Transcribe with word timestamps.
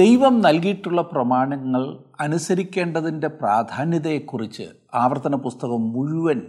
ദൈവം 0.00 0.40
നൽകിയിട്ടുള്ള 0.40 1.02
പ്രമാണങ്ങൾ 1.02 1.98
അനുസരിക്കേണ്ടതിന്റെ 2.20 3.28
പ്രാധാന്യതയെക്കുറിച്ച് 3.28 4.62
ആവർത്തന 4.94 5.34
പുസ്തകം 5.34 5.92
മുഴുവൻ 5.92 6.42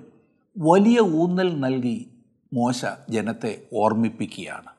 വലിയ 0.57 0.99
ഊന്നൽ 0.99 1.59
നൽകി 1.59 2.09
മോശ 2.53 2.85
ജനത്തെ 3.09 3.61
ഓർമ്മിപ്പിക്കുകയാണ്. 3.73 4.71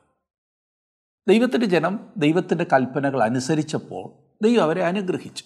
ദൈവത്തിന്റെ 1.27 1.65
ജനം 1.65 1.99
ദൈവത്തിന്റെ 2.17 2.65
കൽപ്പനകൾ 2.73 3.23
അനുസരിച്ചപ്പോൾ 3.23 4.09
ദൈവം 4.43 4.63
അവരെ 4.63 4.83
അനുഗ്രഹിച്ചു. 4.83 5.43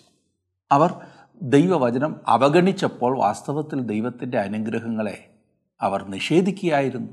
അവർ 0.71 0.93
ദൈവവചനം 1.41 2.15
അവഗണിച്ചപ്പോൾ 2.27 3.19
വാസ്തവത്തിൽ 3.19 3.79
ദൈവത്തിന്റെ 3.79 4.37
അനുഗ്രഹങ്ങളെ 4.37 5.29
അവർ 5.81 6.07
നിഷേധിക്കുകയായിരുന്നു. 6.07 7.09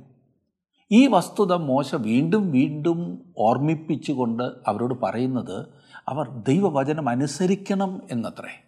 ഈ 0.91 1.07
വസ്തുത 1.07 1.53
മോശ 1.53 1.95
വീണ്ടും 1.95 2.51
വീണ്ടും 2.51 3.23
ഓർമ്മിപ്പിച്ചുകൊണ്ട് 3.39 4.45
അവരോട് 4.67 4.95
പറയുന്നത് 5.03 5.84
അവർ 6.09 6.29
ദൈവവചനം 6.29 7.09
അനുസരിക്കണം 7.09 8.03
എന്നത്രേ. 8.11 8.65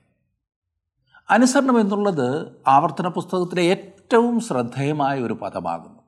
അനുസരണം 1.31 1.81
എന്നുള്ളത് 1.81 2.53
ആവർത്തന 2.69 3.09
പുസ്തകത്തിലെ 3.09 3.63
ഏറ്റവും 3.63 4.41
ശ്രദ്ധേയമായ 4.41 5.21
ഒരു 5.21 5.33
പദമാകുന്നു. 5.33 6.01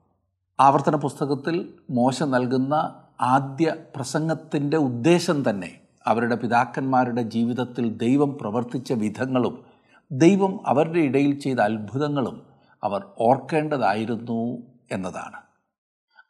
ആവർത്തന 0.59 0.95
പുസ്തകത്തിൽ 0.95 1.73
മോശ 1.89 2.23
നൽകുന്ന 2.23 3.03
ആദ്യ 3.21 3.75
പ്രസംഗത്തിന്റെ 3.95 4.77
ഉദ്ദേശം 4.77 5.49
തന്നെ 5.49 5.79
അവരുടെ 6.07 6.35
പിതാക്കന്മാരുടെ 6.35 7.21
ജീവിതത്തിൽ 7.21 7.97
ദൈവം 7.97 8.37
പ്രവർത്തിച്ച 8.41 8.93
വിധങ്ങളും 8.93 9.65
ദൈവം 10.11 10.59
അവരുടെ 10.67 10.99
ഇടയിൽ 10.99 11.39
ചെയ്ത 11.39 11.59
അത്ഭുതങ്ങളും 11.59 12.41
അവർ 12.83 13.05
ഓർക്കേണ്ടതായിരുന്നു 13.19 14.57
എന്നതാണ്. 14.91 15.41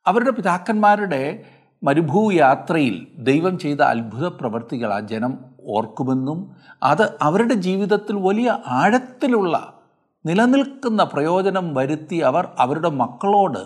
അവരുടെ 0.07 0.31
പിതാക്കന്മാരുടെ 0.31 1.45
മരുഭൂയാത്രയിൽ 1.83 3.07
ദൈവം 3.17 3.59
ചെയ്ത 3.59 3.81
അത്ഭുത 3.81 4.27
പ്രവർത്തികൾ 4.27 4.93
ആ 4.93 4.99
ജനം 4.99 5.37
ഓർക്കുമെന്നും 5.65 6.55
അത് 6.83 7.17
അവരുടെ 7.21 7.53
ജീവിതത്തിൽ 7.53 8.15
വലിയ 8.15 8.57
ആഴത്തിലുള്ള 8.67 9.73
നിലനിൽക്കുന്ന 10.25 11.03
പ്രയോജനം 11.03 11.73
വരുത്തി 11.73 12.15
അവർ 12.15 12.47
അവരുടെ 12.59 12.89
മക്കളോട് 12.89 13.59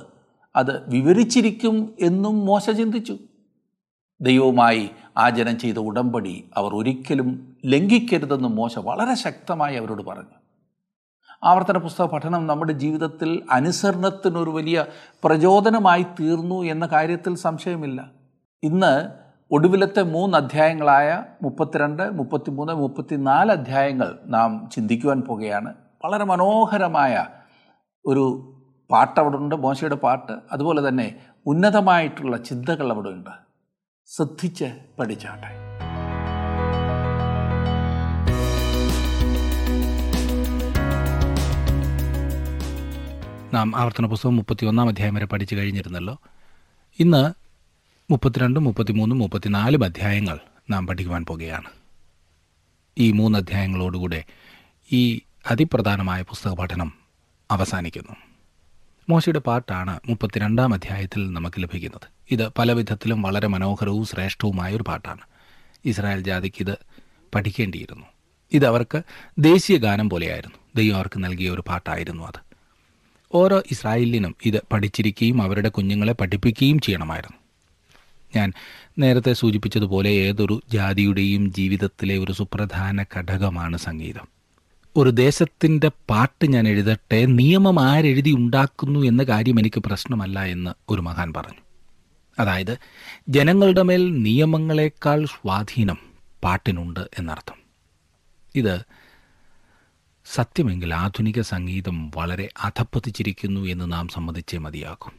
അത് 0.55 0.89
വിവരിച്ചിരിക്കും 0.89 1.93
എന്നും 1.99 2.45
മോശ 2.45 2.69
ചിന്തിച്ചു. 2.69 3.17
ദൈവവുമായി 4.21 4.89
ആ 5.17 5.29
ജനം 5.29 5.59
ചെയ്ത 5.59 5.77
ഉടമ്പടി 5.77 6.45
അവർ 6.57 6.75
ഒരിക്കലും 6.75 7.57
ലംഘിക്കരുതെന്ന് 7.65 8.49
മോശ 8.49 8.77
വളരെ 8.77 9.15
ശക്തമായി 9.15 9.75
അവരോട് 9.75 10.01
പറഞ്ഞു. 10.01 10.42
ആവർത്തന 11.43 11.77
പുസ്തക 11.77 12.05
പഠനം 12.05 12.47
നമ്മുടെ 12.47 12.73
ജീവിതത്തിൽ 12.73 13.43
അനുസരണത്തിനൊരു 13.51 14.49
വലിയ 14.49 14.85
പ്രചോദനമായി 15.23 16.05
തീർന്നു 16.19 16.63
എന്ന 16.63 16.85
കാര്യത്തിൽ 16.85 17.35
സംശയമില്ല. 17.35 18.05
ഇന്ന് 18.63 19.09
ഒടുവിലത്തെ 19.51 20.03
മൂന്ന് 20.03 20.37
അധ്യായങ്ങളായ 20.37 21.23
മുപ്പത്തിരണ്ട് 21.41 22.17
മുപ്പത്തിമൂന്ന് 22.17 22.73
മുപ്പത്തിനാല് 22.73 23.51
അധ്യായങ്ങൾ 23.51 24.19
നാം 24.25 24.69
ചിന്തിക്കുവാൻ 24.71 25.21
പോകുകയാണ്. 25.21 25.73
വളരെ 26.05 26.23
മനോഹരമായ 26.23 27.25
ഒരു 28.05 28.53
പാട്ട് 28.91 29.19
അവിടെ 29.19 29.37
ഉണ്ട് 29.37 29.55
മോശയുടെ 29.55 29.95
പാട്ട്. 29.95 30.31
അതുപോലെ 30.51 30.87
തന്നെ 30.87 31.15
ഉന്നതമായിട്ടുള്ള 31.45 32.37
ചിന്തകൾ 32.37 32.91
അവിടെ 32.91 33.09
ഉണ്ട്. 33.09 33.29
ശ്രദ്ധിച്ച് 34.05 34.71
പഠിച്ചാട്ടെ. 34.99 35.51
നാം 43.53 43.75
ആവർത്തന 43.75 44.05
പുസ്തകം 44.05 44.35
മുപ്പത്തിയൊന്നാം 44.35 44.87
അധ്യായം 44.87 45.15
വരെ 45.15 45.25
പഠിച്ചു 45.25 45.55
കഴിഞ്ഞിരുന്നല്ലോ. 45.55 46.21
ഇന്ന് 46.99 47.33
മുപ്പത്തിരണ്ടും 48.11 48.63
മുപ്പത്തിമൂന്നും 48.63 49.19
മുപ്പത്തിനാലും 49.19 49.83
അധ്യായങ്ങൾ 49.83 50.39
നാം 50.69 50.87
പഠിക്കുവാൻ 50.87 51.25
പോകുകയാണ്. 51.25 51.69
ഈ 52.97 53.11
മൂന്ന് 53.11 53.39
അധ്യായങ്ങളോടുകൂടെ 53.39 54.23
ഈ 54.91 55.21
അതിപ്രധാനമായ 55.51 56.21
പുസ്തക 56.21 56.53
പഠനം 56.53 56.93
അവസാനിക്കുന്നു. 57.51 58.15
മോശയുടെ 59.09 59.39
പാട്ടാണ് 59.39 59.99
മുപ്പത്തിരണ്ടാം 60.07 60.73
അധ്യായത്തിൽ 60.73 61.33
നമുക്ക് 61.33 61.63
ലഭിക്കുന്നത്. 61.63 62.07
ഇത് 62.31 62.47
പല 62.57 62.71
വിധത്തിലും 62.71 63.21
വളരെ 63.21 63.47
മനോഹരവും 63.47 64.05
ശ്രേഷ്ഠവുമായ 64.05 64.75
ഒരു 64.75 64.83
പാട്ടാണ്. 64.87 65.21
ഇസ്രായേൽ 65.85 66.21
ജാതിക്ക് 66.21 66.61
ഇത് 66.61 66.77
പഠിക്കേണ്ടിയിരുന്നു. 67.35 68.05
ഇത് 68.53 68.65
അവർക്ക് 68.65 69.01
ദേശീയ 69.39 69.77
ഗാനം 69.77 70.09
പോലെയായിരുന്നു. 70.09 70.57
ദൈവം 70.75 70.95
അവർക്ക് 70.95 71.23
നൽകിയ 71.23 71.49
ഒരു 71.49 71.63
പാട്ടായിരുന്നു 71.67 72.23
അത്. 72.23 72.52
ഓരോ 73.33 73.63
ഇസ്രായേലിനും 73.71 74.35
ഇത് 74.45 74.61
പഠിച്ചിരിക്കുകയും 74.73 75.41
അവരുടെ 75.41 75.69
കുഞ്ഞുങ്ങളെ 75.69 76.13
പഠിപ്പിക്കുകയും 76.13 76.79
ചെയ്യണമായിരുന്നു. 76.79 77.37
ഞാൻ 78.35 78.53
നേരത്തെ 78.99 79.33
സൂചിപ്പിച്ചതുപോലെ 79.33 80.09
ഏതൊരു 80.09 80.61
ജാതിയുടെയും 80.73 81.53
ജീവിതത്തിലെ 81.53 82.17
ഒരു 82.17 82.31
സുപ്രധാന 82.31 83.05
ഘടകമാണ് 83.17 83.77
സംഗീതം. 83.77 84.27
ഒരു 84.97 85.09
ദേശത്തിന്റെ 85.09 85.91
പാട്ട് 86.09 86.47
ഞാൻ 86.47 86.67
എഴുതട്ടെ 86.67 87.25
നിയമം 87.25 87.79
ആരെഴുതി 87.79 88.31
ഉണ്ടാക്കുന്നു 88.31 88.99
എന്ന 88.99 89.23
കാര്യം 89.23 89.59
എനിക്ക് 89.59 89.79
പ്രശ്നമല്ല 89.79 90.43
എന്ന് 90.43 90.71
ഒരു 90.89 91.01
മഹാൻ 91.01 91.33
പറഞ്ഞു. 91.33 91.61
അതായത് 92.39 92.77
ജനങ്ങളുടെ 93.29 93.81
മേൽ 93.81 94.21
നിയമങ്ങളെക്കാൾ 94.21 95.25
സ്വാധീനം 95.25 95.97
പാട്ടിനുണ്ട് 96.43 96.99
എന്നർത്ഥം. 97.19 97.55
ഇത് 98.55 98.79
സത്യമെങ്കിൽ 100.25 100.93
ആധുനിക 100.93 101.41
സംഗീതം 101.41 102.11
വളരെ 102.15 102.49
അധപ്പതിച്ചിരിക്കുന്നു 102.61 103.61
എന്ന് 103.61 103.91
നാം 103.91 104.07
സമ്മതിച്ചേ 104.07 104.57
മതിയാകും. 104.57 105.13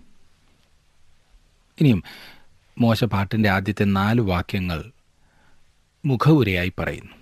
ഇനിയും 1.80 2.02
മോശ 2.78 3.04
പാട്ടിന്റെ 3.04 3.48
ആദ്യത്തെ 3.48 3.84
നാല് 3.84 4.20
വാക്യങ്ങൾ 4.20 4.92
മുഖവുരയായി 6.06 6.72
പറയുന്നു. 6.78 7.12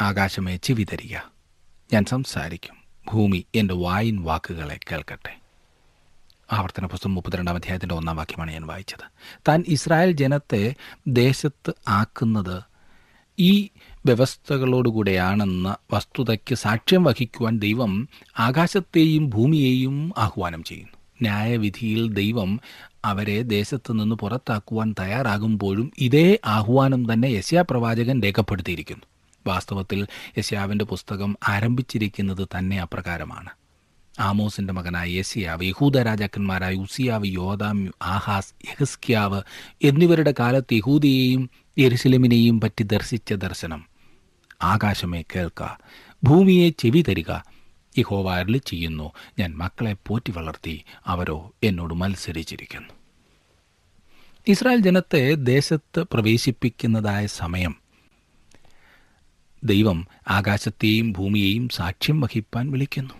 ആകാശമേ 0.00 0.56
ചെവി 0.56 0.86
തരിക 0.92 1.16
ഞാൻ 1.92 2.04
സംസാരിക്കും. 2.04 2.76
ഭൂമി 3.12 3.46
എന്റെ 3.54 3.74
വായിൻ 3.74 4.22
വാക്കുകളെ 4.22 4.78
കേൾക്കട്ടെ. 4.92 5.40
ആവർത്തന 6.52 6.86
പുസ്തകം 6.86 7.14
മുപ്പത്തിരണ്ടാം 7.14 7.54
അധ്യായത്തിന്റെ 7.54 7.94
ഒന്നാം 7.94 8.16
വാക്യമാണ് 8.16 8.50
ഞാൻ 8.50 8.66
വായിച്ചത്. 8.66 9.04
താൻ 9.48 9.64
ഇസ്രായേൽ 9.68 10.12
ജനത്തെ 10.12 10.74
ദേശത്ത് 11.08 11.72
ആക്കുന്നത് 11.88 12.62
ഈ 13.38 13.68
വ്യവസ്ഥകളോടുകൂടെയാണെന്ന 14.06 15.76
വസ്തുതയ്ക്ക് 15.92 16.54
സാക്ഷ്യം 16.54 17.04
വഹിക്കുവാൻ 17.04 17.58
ദൈവം 17.58 18.08
ആകാശത്തെയും 18.38 19.30
ഭൂമിയെയും 19.30 20.12
ആഹ്വാനം 20.18 20.62
ചെയ്യുന്നു. 20.62 20.96
ന്യായവിധിയിൽ 21.22 22.12
ദൈവം 22.12 22.60
അവരെ 23.04 23.42
ദേശത്ത് 23.42 23.92
നിന്ന് 23.92 24.14
പുറത്താക്കുവാൻ 24.14 24.94
തയ്യാറാകുമ്പോഴും 25.00 25.92
ഇതേ 25.98 26.38
ആഹ്വാനം 26.44 27.12
തന്നെ 27.12 27.26
യശ്യാ 27.26 27.64
പ്രവാചകൻ 27.70 28.22
രേഖപ്പെടുത്തിയിരിക്കുന്നു. 28.22 29.04
വാസ്തവത്തിൽ 29.46 30.06
യശ്യാവിന്റെ 30.38 30.84
പുസ്തകം 30.84 31.36
ആരംഭിച്ചിരിക്കുന്നത് 31.48 32.48
തന്നെ 32.58 32.80
അപ്രകാരമാണ്. 32.80 33.50
ആമോസിന്റെ 34.20 34.72
മകനായ 34.72 35.10
യസിയാവ് 35.10 35.64
യഹൂദ 35.64 35.98
രാജാക്കന്മാരായ 35.98 36.74
ഉസിയാവ് 36.74 37.26
യോദാം 37.26 37.90
ആഹാസ് 38.02 38.54
യഹസ്ക്യാവ് 38.64 39.42
എന്നിവരുടെ 39.82 40.34
കാലത്ത് 40.38 40.74
യഹൂദിയെയും 40.74 41.50
യെരുസലമിനെയും 41.78 42.60
പറ്റി 42.60 42.82
ദർശിച്ച 42.82 43.32
ദർശനം. 43.32 43.89
ആകാശമേ 44.62 45.22
കേൾക്ക. 45.22 45.76
ഭൂമിയെ 46.24 46.70
ചെവി 46.70 47.04
തരിക. 47.08 47.30
അരുളി 48.32 48.62
ചെയ്യുന്നു 48.66 49.12
ഞാൻ 49.38 49.56
മക്കളെ 49.56 49.96
പോറ്റി 50.06 50.32
വളർത്തി 50.32 50.84
അവരോ 51.06 51.52
എന്നോട് 51.62 51.94
മത്സരിച്ചിരിക്കുന്നു. 51.94 52.88
ഇസ്രായേൽ 54.48 54.78
ജനത്തെ 54.78 55.34
ദേശത്ത് 55.34 56.00
പ്രവേശിപ്പിക്കുന്നതായ 56.00 57.26
സമയം. 57.26 57.76
ദൈവം 59.64 60.06
ആകാശത്തെയും 60.28 61.12
ഭൂമിയെയും 61.12 61.68
സാക്ഷ്യം 61.68 62.20
വഹിപ്പാൻ 62.20 62.70
വിളിക്കുന്നു. 62.70 63.14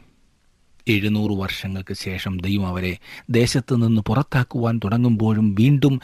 എഴുന്നൂറ് 0.89 1.33
വർഷങ്ങൾക്ക് 1.33 1.95
ശേഷം 1.95 2.41
ദൈവം 2.41 2.67
അവരെ 2.67 2.99
ദേശത്ത് 3.31 3.87
നിന്ന് 3.87 4.03
പുറത്താക്കുവാൻ 4.03 4.81
തുടങ്ങുമ്പോഴും 4.85 5.55
വീണ്ടും 5.55 6.01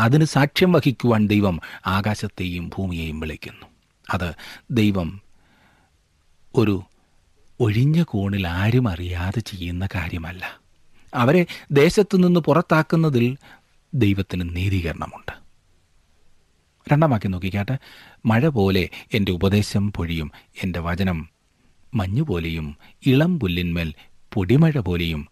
അതിന് 0.00 0.24
സാക്ഷ്യം 0.24 0.72
വഹിക്കുവാൻ 0.72 1.26
ദൈവം 1.26 1.60
ആകാശത്തെയും 1.86 2.68
ഭൂമിയെയും 2.68 3.20
വിളിക്കുന്നു. 3.20 3.75
അത് 4.10 4.34
ദൈവം 4.70 5.20
ഒരു 6.54 6.82
ഒഴിഞ്ഞ 7.60 8.02
കോണിൽ 8.02 8.48
ആരും 8.48 8.88
അറിയാതെ 8.88 9.40
ചെയ്യുന്ന 9.40 9.88
കാര്യമല്ല. 9.94 10.60
അവരെ 11.14 11.46
ദേശത്തു 11.70 12.16
നിന്ന് 12.16 12.40
പുറത്താക്കുന്നതിൽ 12.40 13.36
ദൈവത്തിന് 13.94 14.56
നീതീകരണമുണ്ട്. 14.56 15.32
രണ്ടാം 16.92 17.10
വാക്യം 17.10 17.30
നോക്കിക്കാട്ടെ. 17.30 17.78
മഴ 18.26 18.48
പോലെ 18.48 18.88
എന്റെ 19.14 19.32
ഉപദേശം 19.32 19.92
പൊഴിയും 19.92 20.32
എന്റെ 20.62 20.80
വചനം 20.80 21.28
മഞ്ഞുപോലെയും 21.94 22.76
ഇളം 23.06 23.40
പുല്ലിന്മേൽ 23.40 23.94
പൊടിമഴ 24.34 24.78
പോലെയും 24.78 25.28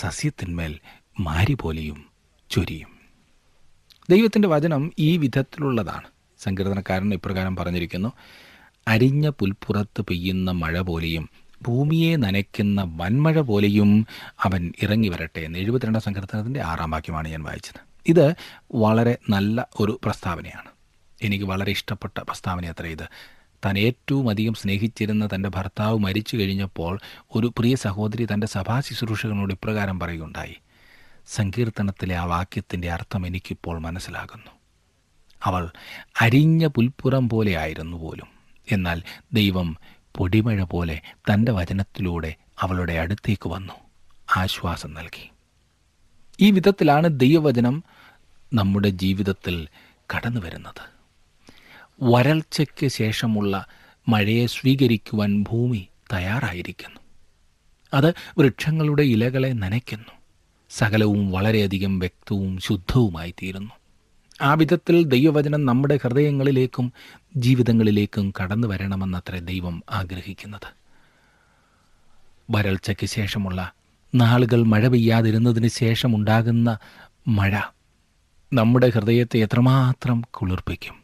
സസ്യത്തിന്മേൽ 0.00 0.78
മാരി 1.20 1.54
പോലെയും 1.54 2.04
ചൊരിയും. 2.50 2.88
ദൈവത്തിന്റെ 4.10 4.48
വചനം 4.48 4.92
ഈ 4.98 5.16
വിധത്തിലുള്ളതാണ്. 5.16 6.17
സങ്കീർത്തനക്കാരൻ 6.38 7.14
ഇപ്രകാരം 7.14 7.56
പറഞ്ഞിരിക്കുന്നു. 7.56 8.12
അരിഞ്ഞ 8.88 9.28
പുൽപ്പുറത്ത് 9.28 10.02
പെയ്യുന്ന 10.02 10.50
മഴ 10.50 10.80
പോലെയും 10.80 11.28
ഭൂമിയെ 11.62 12.16
നനയ്ക്കുന്ന 12.16 12.82
വൻമഴ 12.96 13.40
പോലെയും 13.40 14.06
അവൻ 14.42 14.72
ഇറങ്ങി 14.82 15.08
വരട്ടെ 15.08 15.40
എന്ന് 15.40 15.58
എഴുപത്തിരണ്ടാം 15.58 16.02
സങ്കീർത്തനത്തിന്റെ 16.02 16.62
ആറാം 16.62 16.90
വാക്യമാണ് 16.90 17.28
ഞാൻ 17.28 17.42
വായിച്ചത്. 17.42 17.80
ഇത് 18.06 18.34
വളരെ 18.74 19.18
നല്ല 19.30 19.68
ഒരു 19.80 20.00
പ്രസ്താവനയാണ്. 20.04 20.68
എനിക്ക് 21.22 21.44
വളരെ 21.44 21.70
ഇഷ്ടപ്പെട്ട 21.70 22.20
പ്രസ്താവന 22.20 22.66
അത്ര 22.66 22.86
ഇത്. 22.86 23.08
താൻ 23.64 23.78
ഏറ്റവും 23.78 24.30
അധികം 24.30 24.54
സ്നേഹിച്ചിരുന്ന 24.54 25.28
തന്റെ 25.34 25.48
ഭർത്താവ് 25.48 25.98
മരിച്ചു 25.98 26.36
കഴിഞ്ഞപ്പോൾ 26.36 26.98
ഒരു 27.34 27.52
പ്രിയ 27.58 27.74
സഹോദരി 27.74 28.26
തന്റെ 28.34 28.46
സഭാ 28.46 28.80
ശുശ്രൂഷകനോട് 28.80 29.54
ഇപ്രകാരം 29.54 30.00
പറയുകയുണ്ടായി. 30.00 30.54
സങ്കീർത്തനത്തിലെ 31.26 32.16
ആ 32.16 32.24
വാക്യത്തിന്റെ 32.24 32.90
അർത്ഥം 32.90 33.26
എനിക്കിപ്പോൾ 33.26 33.78
മനസ്സിലാകുന്നു. 33.78 34.57
അവൾ 35.44 35.70
അരിഞ്ഞ 36.20 36.66
പുൽപ്പുറം 36.66 37.28
പോലെയായിരുന്നു 37.28 37.96
പോലും. 37.96 38.26
എന്നാൽ 38.72 39.02
ദൈവം 39.32 39.76
പൊടിമഴ 40.16 40.62
പോലെ 40.62 41.00
തന്റെ 41.32 41.52
വചനത്തിലൂടെ 41.52 42.34
അവളുടെ 42.60 42.92
അടുത്തേക്ക് 42.92 43.48
വന്നു. 43.48 43.72
ആശ്വാസം 44.36 44.94
നൽകി. 44.94 45.30
ഈ 46.40 46.50
വിധത്തിലാണ് 46.50 47.20
ദൈവവചനം 47.20 47.84
നമ്മുടെ 48.54 48.88
ജീവിതത്തിൽ 48.88 49.68
കടന്നു 50.14 50.40
വരുന്നത്. 50.40 50.98
വരൾച്ചയ്ക്ക് 52.02 52.86
ശേഷമുള്ള 52.86 53.66
മഴയെ 54.08 54.46
സ്വീകരിക്കുവാൻ 54.46 55.42
ഭൂമി 55.42 55.88
തയ്യാറായിരിക്കുന്നു. 56.12 57.00
അത് 57.94 58.14
വൃക്ഷങ്ങളുടെ 58.38 59.02
ഇലകളെ 59.02 59.48
നനയ്ക്കുന്നു. 59.48 60.18
സകലവും 60.70 61.30
വളരെയധികം 61.30 61.98
വ്യക്തവും 61.98 62.58
ശുദ്ധവുമായി 62.58 63.34
തീരുന്നു 63.42 63.77
ആ 64.40 64.54
വിധത്തിൽ 64.54 65.04
ദൈവവചനം 65.04 65.66
നമ്മുടെ 65.66 65.98
ഹൃദയങ്ങളിലേക്കും 66.04 66.92
ജീവിതങ്ങളിലേക്കും 67.36 68.32
കടന്നു 68.42 68.68
വരണമെന്നത്രേ 68.68 69.38
ദൈവം 69.38 69.82
ആഗ്രഹിക്കുന്നത്. 69.90 70.78
വരൾച്ചയ്ക്ക് 72.50 73.06
ശേഷമുള്ള 73.06 73.72
നാളുകൾ 74.14 74.62
മഴ 74.62 74.88
പെയ്യാതിരുന്നതിന് 74.88 75.68
ശേഷമുണ്ടാകുന്ന 75.68 76.78
മഴ 77.28 77.60
നമ്മുടെ 78.52 78.90
ഹൃദയത്തെ 78.90 79.38
എത്രമാത്രം 79.38 80.20
കുളിർപ്പിക്കും. 80.20 80.94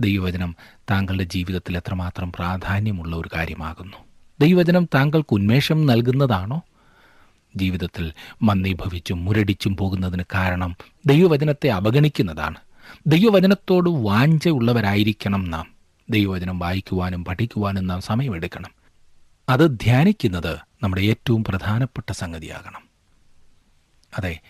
ദൈവവചനം 0.00 0.56
താങ്കളുടെ 0.90 1.24
ജീവിതത്തിൽ 1.24 1.76
എത്രമാത്രം 1.76 2.32
പ്രാധാന്യമുള്ള 2.32 3.16
ഒരു 3.16 3.30
കാര്യമാകുന്നു. 3.36 3.96
ദൈവവചനം 4.40 4.88
താങ്കൾക്ക് 4.94 5.34
ഉന്മേഷം 5.34 5.86
നൽകുന്നതാണോ? 5.86 6.62
ജീവിതത്തിൽ 7.56 8.12
മന്ദീഭവിച്ചും 8.42 9.24
മുരടിച്ചും 9.24 9.76
പോകുന്നതിന് 9.76 10.22
കാരണം 10.34 10.76
ദൈവവചനത്തെ 11.06 11.68
അവഗണിക്കുന്നതാണ്. 11.68 12.56
ദൈവവചനത്തോട് 13.06 13.90
വാഞ്ചയുള്ളവരായിരിക്കണം 13.90 15.50
നാം. 15.50 15.74
ദൈവവചനം 16.10 16.58
വായിക്കുവാനും 16.58 17.24
പഠിക്കുവാനും 17.24 17.86
നാം 17.86 18.00
സമയമെടുക്കണം. 18.00 18.70
അത് 19.48 19.70
ധ്യാനിക്കുന്നത് 19.70 20.58
നമ്മുടെ 20.82 21.02
ഏറ്റവും 21.02 21.44
പ്രധാനപ്പെട്ട 21.44 22.12
സംഗതിയാകണം. 22.12 22.82
അതെ 24.18 24.40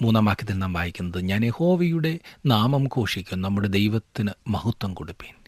മൂന്നാം 0.00 0.24
വാക്യത്തിൽ 0.24 0.58
നാം 0.58 0.72
വായിക്കുന്നത് 0.72 1.22
ഞാൻ 1.22 1.44
യഹോവയുടെ 1.44 2.18
നാമം 2.46 2.84
ഘോഷിക്കും 2.84 3.42
നമ്മുടെ 3.42 3.68
ദൈവത്തിന് 3.68 4.30
മഹത്വം 4.48 4.94
കൊടുപ്പീൻ. 4.94 5.39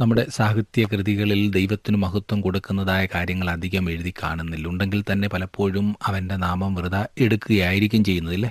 നമ്മുടെ 0.00 0.26
സാഹിത്യ 0.28 0.84
കൃതികളിൽ 0.84 1.50
ദൈവത്തിന് 1.50 1.96
മഹത്വം 1.96 2.40
കൊടുക്കുന്നതായ 2.40 3.08
കാര്യങ്ങൾ 3.14 3.50
അധികം 3.50 3.90
എഴുതി 3.90 4.14
കാണുന്നില്ല. 4.22 4.68
ഉണ്ടെങ്കിൽ 4.68 5.04
തന്നെ 5.12 5.28
പലപ്പോഴും 5.28 5.96
അവന്റെ 6.02 6.36
നാമം 6.36 6.74
വെറുതെ 6.74 7.08
എടുക്കുകയായിരിക്കും 7.18 8.04
ചെയ്യുന്നതില്ലേ? 8.04 8.50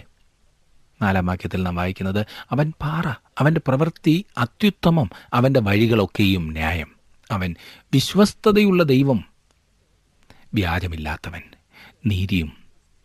നാലാം 1.01 1.25
വാക്യത്തിൽ 1.25 1.63
നാം 1.63 1.75
വായിക്കുന്നത് 1.75 2.25
അവൻ 2.51 2.73
പാറ 2.81 3.07
അവന്റെ 3.39 3.61
പ്രവൃത്തി 3.67 4.25
അത്യുത്തമം 4.37 5.09
അവന്റെ 5.33 5.59
വഴികളൊക്കെയും 5.59 6.51
ന്യായം. 6.51 6.91
അവൻ 7.31 7.55
വിശ്വസ്തതയുള്ള 7.93 8.83
ദൈവം 8.83 9.25
വ്യാജമില്ലാത്തവൻ 10.53 11.41
നീതിയും 12.05 12.57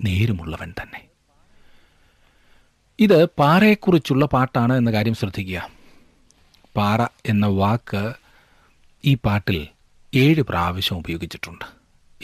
നേരുമുള്ളവൻ 0.05 0.75
തന്നെ. 0.83 1.05
ഇത് 3.01 3.25
പാറയെക്കുറിച്ചുള്ള 3.25 4.27
പാട്ടാണ് 4.27 4.73
എന്ന 4.73 4.93
കാര്യം 4.93 5.15
ശ്രദ്ധിക്കുക. 5.15 5.71
പാറ 6.77 7.03
എന്ന 7.27 7.47
വാക്ക് 7.47 8.13
ഈ 9.05 9.15
പാട്ടിൽ 9.15 9.69
ഏഴ് 10.15 10.43
പ്രാവശ്യം 10.43 10.99
ഉപയോഗിച്ചിട്ടുണ്ട്. 10.99 11.65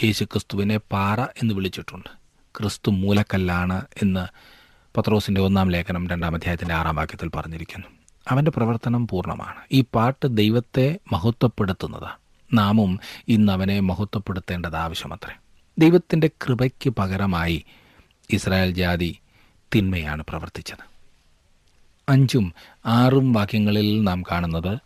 യേശു 0.05 0.25
ക്രിസ്തുവിനെ 0.25 0.76
പാറ 0.76 1.21
എന്ന് 1.21 1.55
വിളിച്ചിട്ടുണ്ട്. 1.55 2.09
ക്രിസ്തു 2.59 2.91
മൂലക്കല്ലാണ് 2.91 3.82
എന്ന് 4.03 4.26
പത്രോസിന്റെ 4.97 5.41
ഒന്നാം 5.41 5.71
ലേഖനം 5.71 6.09
രണ്ടാം 6.09 6.35
അധ്യായത്തിന്റെ 6.35 6.75
ആറാം 6.75 6.97
വാക്യത്തിൽ 6.97 7.29
പറഞ്ഞിരിക്കുന്നു. 7.29 7.87
അവന്റെ 8.31 8.50
പ്രവർത്തനം 8.50 9.09
പൂർണമാണ്. 9.09 9.61
ഈ 9.73 9.85
പാട്ട് 9.94 10.37
ദൈവത്തെ 10.37 10.99
മഹത്വപ്പെടുത്തുന്നതാണ്. 11.12 12.17
നാമും 12.53 13.00
ഇന്ന് 13.29 13.53
അവനെ 13.53 13.81
മഹത്വപ്പെടുത്തേണ്ടത് 13.81 14.77
ആവശ്യമത്രേ. 14.77 15.35
ദൈവത്തിന്റെ 15.79 16.31
കൃപയ്ക്ക് 16.47 16.91
പകരമായി 16.91 17.65
ഇസ്രായേൽ 18.31 18.70
ജാതി 18.75 19.19
തിന്മയാണ് 19.75 20.25
പ്രവർത്തിച്ചത്. 20.29 20.94
അഞ്ചും 22.09 22.55
ആറും 22.87 23.32
വാക്യങ്ങളിൽ 23.32 24.03
നാം 24.03 24.23
കാണുന്നത് 24.23 24.79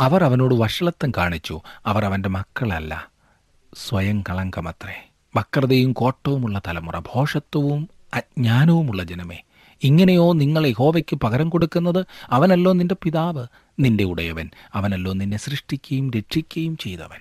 അവർ 0.00 0.24
അവനോട് 0.24 0.54
വഷളത്വം 0.54 1.12
കാണിച്ചു. 1.16 1.60
അവർ 1.86 2.04
അവന്റെ 2.04 2.28
മക്കളല്ല. 2.28 3.08
സ്വയം 3.76 4.24
കളങ്കമത്രേ. 4.30 5.10
വക്രതയും 5.36 5.92
കോട്ടവുമുള്ള 5.92 6.60
തലമുറ 6.66 6.98
ഭോഷത്വവും 6.98 7.88
അജ്ഞാനവുമുള്ള 8.14 9.02
ജനമേ. 9.02 9.42
ഇങ്ങനെയോ 9.82 10.32
നിങ്ങൾ 10.32 10.66
യഹോവയ്ക്ക് 10.66 11.16
പകരം 11.16 11.50
കൊടുക്കുന്നത് 11.50 12.06
അവനല്ലോ 12.30 12.72
നിന്റെ 12.72 12.96
പിതാവ് 13.02 13.46
നിന്റെ 13.80 14.04
ഉടയവൻ. 14.04 14.50
അവനല്ലോ 14.74 15.12
നിന്നെ 15.12 15.36
സൃഷ്ടിക്കുകയും 15.36 16.10
രക്ഷിക്കുകയും 16.10 16.76
ചെയ്തവൻ. 16.76 17.20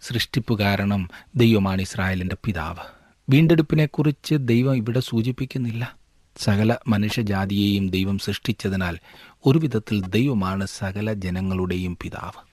സൃഷ്ടിപ്പ് 0.00 0.58
കാരണം 0.58 1.08
ദൈവമാണ് 1.34 1.82
ഇസ്രായേലിന്റെ 1.82 2.36
പിതാവ്. 2.44 2.84
വീണ്ടെടുപ്പിനെക്കുറിച്ച് 3.30 4.34
ദൈവം 4.34 4.76
ഇവിടെ 4.76 5.00
സൂചിപ്പിക്കുന്നില്ല. 5.00 6.01
സകല 6.36 6.76
മനുഷ്യജാതിയെയും 6.88 7.88
ദൈവം 7.88 8.18
സൃഷ്ടിച്ചതിനാൽ 8.18 8.98
ഒരു 9.46 9.58
വിധത്തിൽ 9.58 10.06
ദൈവമാണ് 10.06 10.66
സകല 10.66 11.12
ജനങ്ങളുടെയും 11.12 11.98
പിതാവ്. 12.02 12.52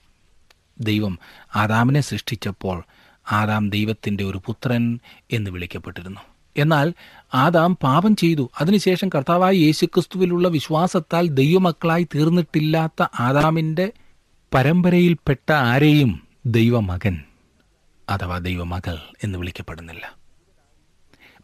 ദൈവം 0.79 1.19
ആദാമിനെ 1.55 2.01
സൃഷ്ടിച്ചപ്പോൾ 2.01 2.83
ആദാം 3.31 3.69
ദൈവത്തിന്റെ 3.69 4.23
ഒരു 4.23 4.41
പുത്രൻ 4.45 4.99
എന്ന് 5.31 5.51
വിളിക്കപ്പെട്ടിരുന്നു. 5.51 6.21
എന്നാൽ 6.57 6.93
ആദാം 7.33 7.75
പാപം 7.75 8.15
ചെയ്തു. 8.15 8.49
അതിനുശേഷം 8.61 9.09
കർത്താവായ 9.09 9.53
യേശുക്രിസ്തുവിലുള്ള 9.53 10.47
വിശ്വാസത്താൽ 10.47 11.27
ദൈവമക്കളായി 11.27 12.07
തീർന്നിട്ടില്ലാത്ത 12.15 13.07
ആദാമിന്റെ 13.19 13.91
പരമ്പരയിൽപ്പെട്ട 14.53 15.51
ആരെയും 15.51 16.27
ദൈവമകൻ 16.45 17.23
അഥവാ 18.09 18.37
ദൈവമകൾ 18.37 18.97
എന്ന് 19.23 19.39
വിളിക്കപ്പെടുന്നില്ല. 19.39 20.18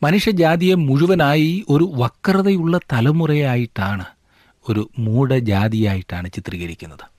മനുഷ്യജാതിയെ 0.04 0.76
മുഴുവനായി 0.76 1.66
ഒരു 1.70 1.92
വക്രതയുള്ള 1.96 2.78
തലമുറയായിട്ടാണ് 2.78 4.06
ഒരു 4.70 4.90
മൂഢജാതിയായിട്ടാണ് 5.00 6.30
ചിത്രീകരിക്കുന്നത്. 6.32 7.16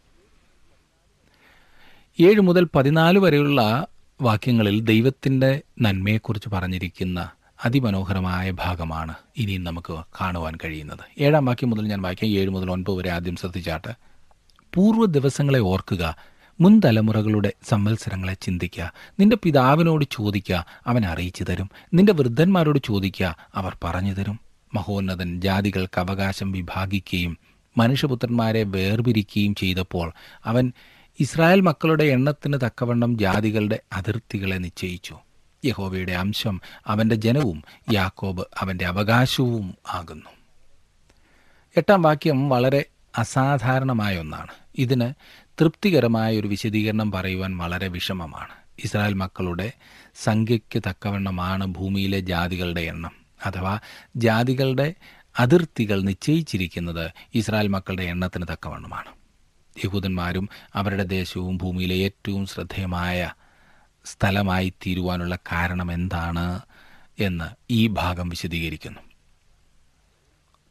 ഏഴ് 2.23 2.41
മുതൽ 2.41 2.69
പതിനാല് 2.75 3.19
വരെയുള്ള 3.19 3.87
വാക്യങ്ങളിൽ 4.21 4.81
ദൈവത്തിന്റെ 4.81 5.63
നന്മയെക്കുറിച്ച് 5.81 6.49
പറഞ്ഞിരിക്കുന്ന 6.49 7.31
അതിമനോഹരമായ 7.65 8.51
ഭാഗമാണ് 8.51 9.15
ഇനിയും 9.37 9.65
നമുക്ക് 9.65 10.05
കാണുവാൻ 10.21 10.55
കഴിയുന്നത്. 10.65 11.23
ഏഴാം 11.23 11.45
വാക്യം 11.45 11.71
മുതൽ 11.71 11.89
ഞാൻ 11.89 12.03
വായിക്കാം. 12.03 12.31
ഏഴ് 12.31 12.49
മുതൽ 12.49 12.71
ഒൻപത് 12.71 12.97
വരെ 12.97 13.11
ആദ്യം 13.11 13.37
ശ്രദ്ധിച്ചാട്ട്. 13.37 13.89
പൂർവ 14.75 15.05
ദിവസങ്ങളെ 15.05 15.59
ഓർക്കുക. 15.59 16.17
മുൻ 16.61 16.81
തലമുറകളുടെ 16.85 17.53
സംവത്സരങ്ങളെ 17.69 18.35
ചിന്തിക്കുക. 18.35 18.93
നിന്റെ 19.21 19.37
പിതാവിനോട് 19.43 20.05
ചോദിക്കുക 20.11 20.67
അവൻ 20.87 21.07
അറിയിച്ചു 21.07 21.45
തരും. 21.45 21.71
നിന്റെ 21.95 22.13
വൃദ്ധന്മാരോട് 22.13 22.79
ചോദിക്കുക 22.85 23.37
അവർ 23.55 23.77
പറഞ്ഞു 23.85 24.13
തരും. 24.13 24.41
മഹോന്നതൻ 24.75 25.41
ജാതികൾക്ക് 25.41 26.01
അവകാശം 26.01 26.53
വിഭാഗിക്കുകയും 26.53 27.39
മനുഷ്യപുത്രന്മാരെ 27.79 28.63
വേർപിരിക്കുകയും 28.63 29.55
ചെയ്തപ്പോൾ 29.55 30.13
അവൻ 30.45 30.73
ഇസ്രായേൽ 31.21 31.61
മക്കളുടെ 31.61 32.05
എണ്ണത്തിന് 32.05 32.59
തക്കവണ്ണം 32.67 33.19
ജാതികളുടെ 33.19 33.81
അതിർത്തികളെ 33.93 34.57
നിശ്ചയിച്ചു. 34.57 35.17
യഹോവയുടെ 35.65 36.13
അംശം 36.13 36.61
അവന്റെ 36.87 37.15
ജനവും 37.15 37.65
യാക്കോബ് 37.93 38.45
അവന്റെ 38.59 38.87
അവകാശവും 38.87 39.75
ആകുന്നു. 39.89 40.31
എട്ടാം 41.77 42.03
വാക്യം 42.03 42.49
വളരെ 42.49 42.85
അസാധാരണമായ 43.19 44.19
ഒന്നാണ്. 44.19 44.51
ഇതിന് 44.79 45.13
തൃപ്തികരമായ 45.61 46.39
ഒരു 46.39 46.49
വിശദീകരണം 46.49 47.13
പറയുവാൻ 47.13 47.59
വളരെ 47.59 47.89
വിഷമമാണ്. 47.89 48.53
ഇസ്രായേൽ 48.85 49.13
മക്കളുടെ 49.13 49.73
സംഖ്യയ്ക്ക് 50.23 50.83
തക്കവണ്ണമാണ് 50.89 51.67
ഭൂമിയിലെ 51.67 52.21
ജാതികളുടെ 52.21 52.81
എണ്ണം. 52.81 53.13
അഥവാ 53.47 53.81
ജാതികളുടെ 54.17 54.95
അതിർത്തികൾ 55.39 56.01
നിശ്ചയിച്ചിരിക്കുന്നത് 56.01 57.11
ഇസ്രായേൽ 57.35 57.69
മക്കളുടെ 57.69 58.03
എണ്ണത്തിന് 58.03 58.47
തക്കവണ്ണമാണ്. 58.53 59.09
യഹൂദന്മാരും 59.85 60.49
അവരുടെ 60.75 61.03
ദേശവും 61.03 61.57
ഭൂമിയിലെ 61.57 61.95
ഏറ്റവും 61.95 62.47
ശ്രദ്ധേയമായ 62.47 63.33
സ്ഥലമായി 64.05 64.73
തീരുവാനുള്ള 64.87 65.37
കാരണം 65.37 65.93
എന്താണ് 65.93 66.61
എന്ന് 67.19 67.45
ഈ 67.71 67.87
ഭാഗം 67.87 68.29
വിശദീകരിക്കുന്നു. 68.29 69.01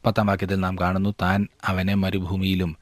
പത്താം 0.05 0.25
വാക്യത്തിൽ 0.25 0.55
നാം 0.55 0.79
കാണുന്നു 0.79 1.15
താൻ 1.21 1.47
അവനെ 1.65 1.93
മരുഭൂമിയിലും 1.93 2.77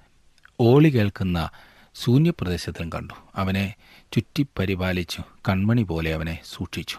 ഓളി 0.60 0.89
കേൾക്കുന്ന 0.89 1.50
ശൂന്യപ്രദേശത്തിലും 1.95 2.89
കണ്ടു. 2.89 3.13
അവനെ 3.35 3.75
ചുറ്റിപ്പരിപാലിച്ചു 4.13 5.23
കൺമണി 5.50 5.83
പോലെ 5.83 6.13
അവനെ 6.13 6.39
സൂക്ഷിച്ചു. 6.45 6.97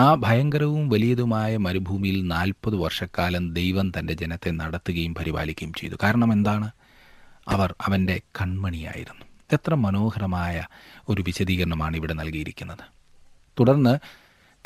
ആ 0.00 0.14
ഭയങ്കരവും 0.14 0.88
വലിയതുമായ 0.88 1.56
മരുഭൂമിയിൽ 1.56 2.26
നാൽപ്പത് 2.26 2.76
വർഷക്കാലം 2.76 3.54
ദൈവം 3.54 3.92
തന്റെ 3.98 4.12
ജനത്തെ 4.12 4.50
നടത്തുകയും 4.50 5.14
പരിപാലിക്കുകയും 5.14 5.72
ചെയ്തു. 5.72 5.94
കാരണം 6.02 6.32
എന്താണ്? 6.32 6.70
അവർ 7.48 7.74
അവന്റെ 7.80 8.20
കൺമണിയായിരുന്നു. 8.40 9.24
എത്ര 9.52 9.74
മനോഹരമായ 9.74 10.66
ഒരു 11.08 11.22
വിശദീകരണമാണ് 11.22 11.96
ഇവിടെ 11.96 12.14
നൽകിയിരിക്കുന്നത്. 12.14 12.84
തുടർന്ന് 13.60 13.98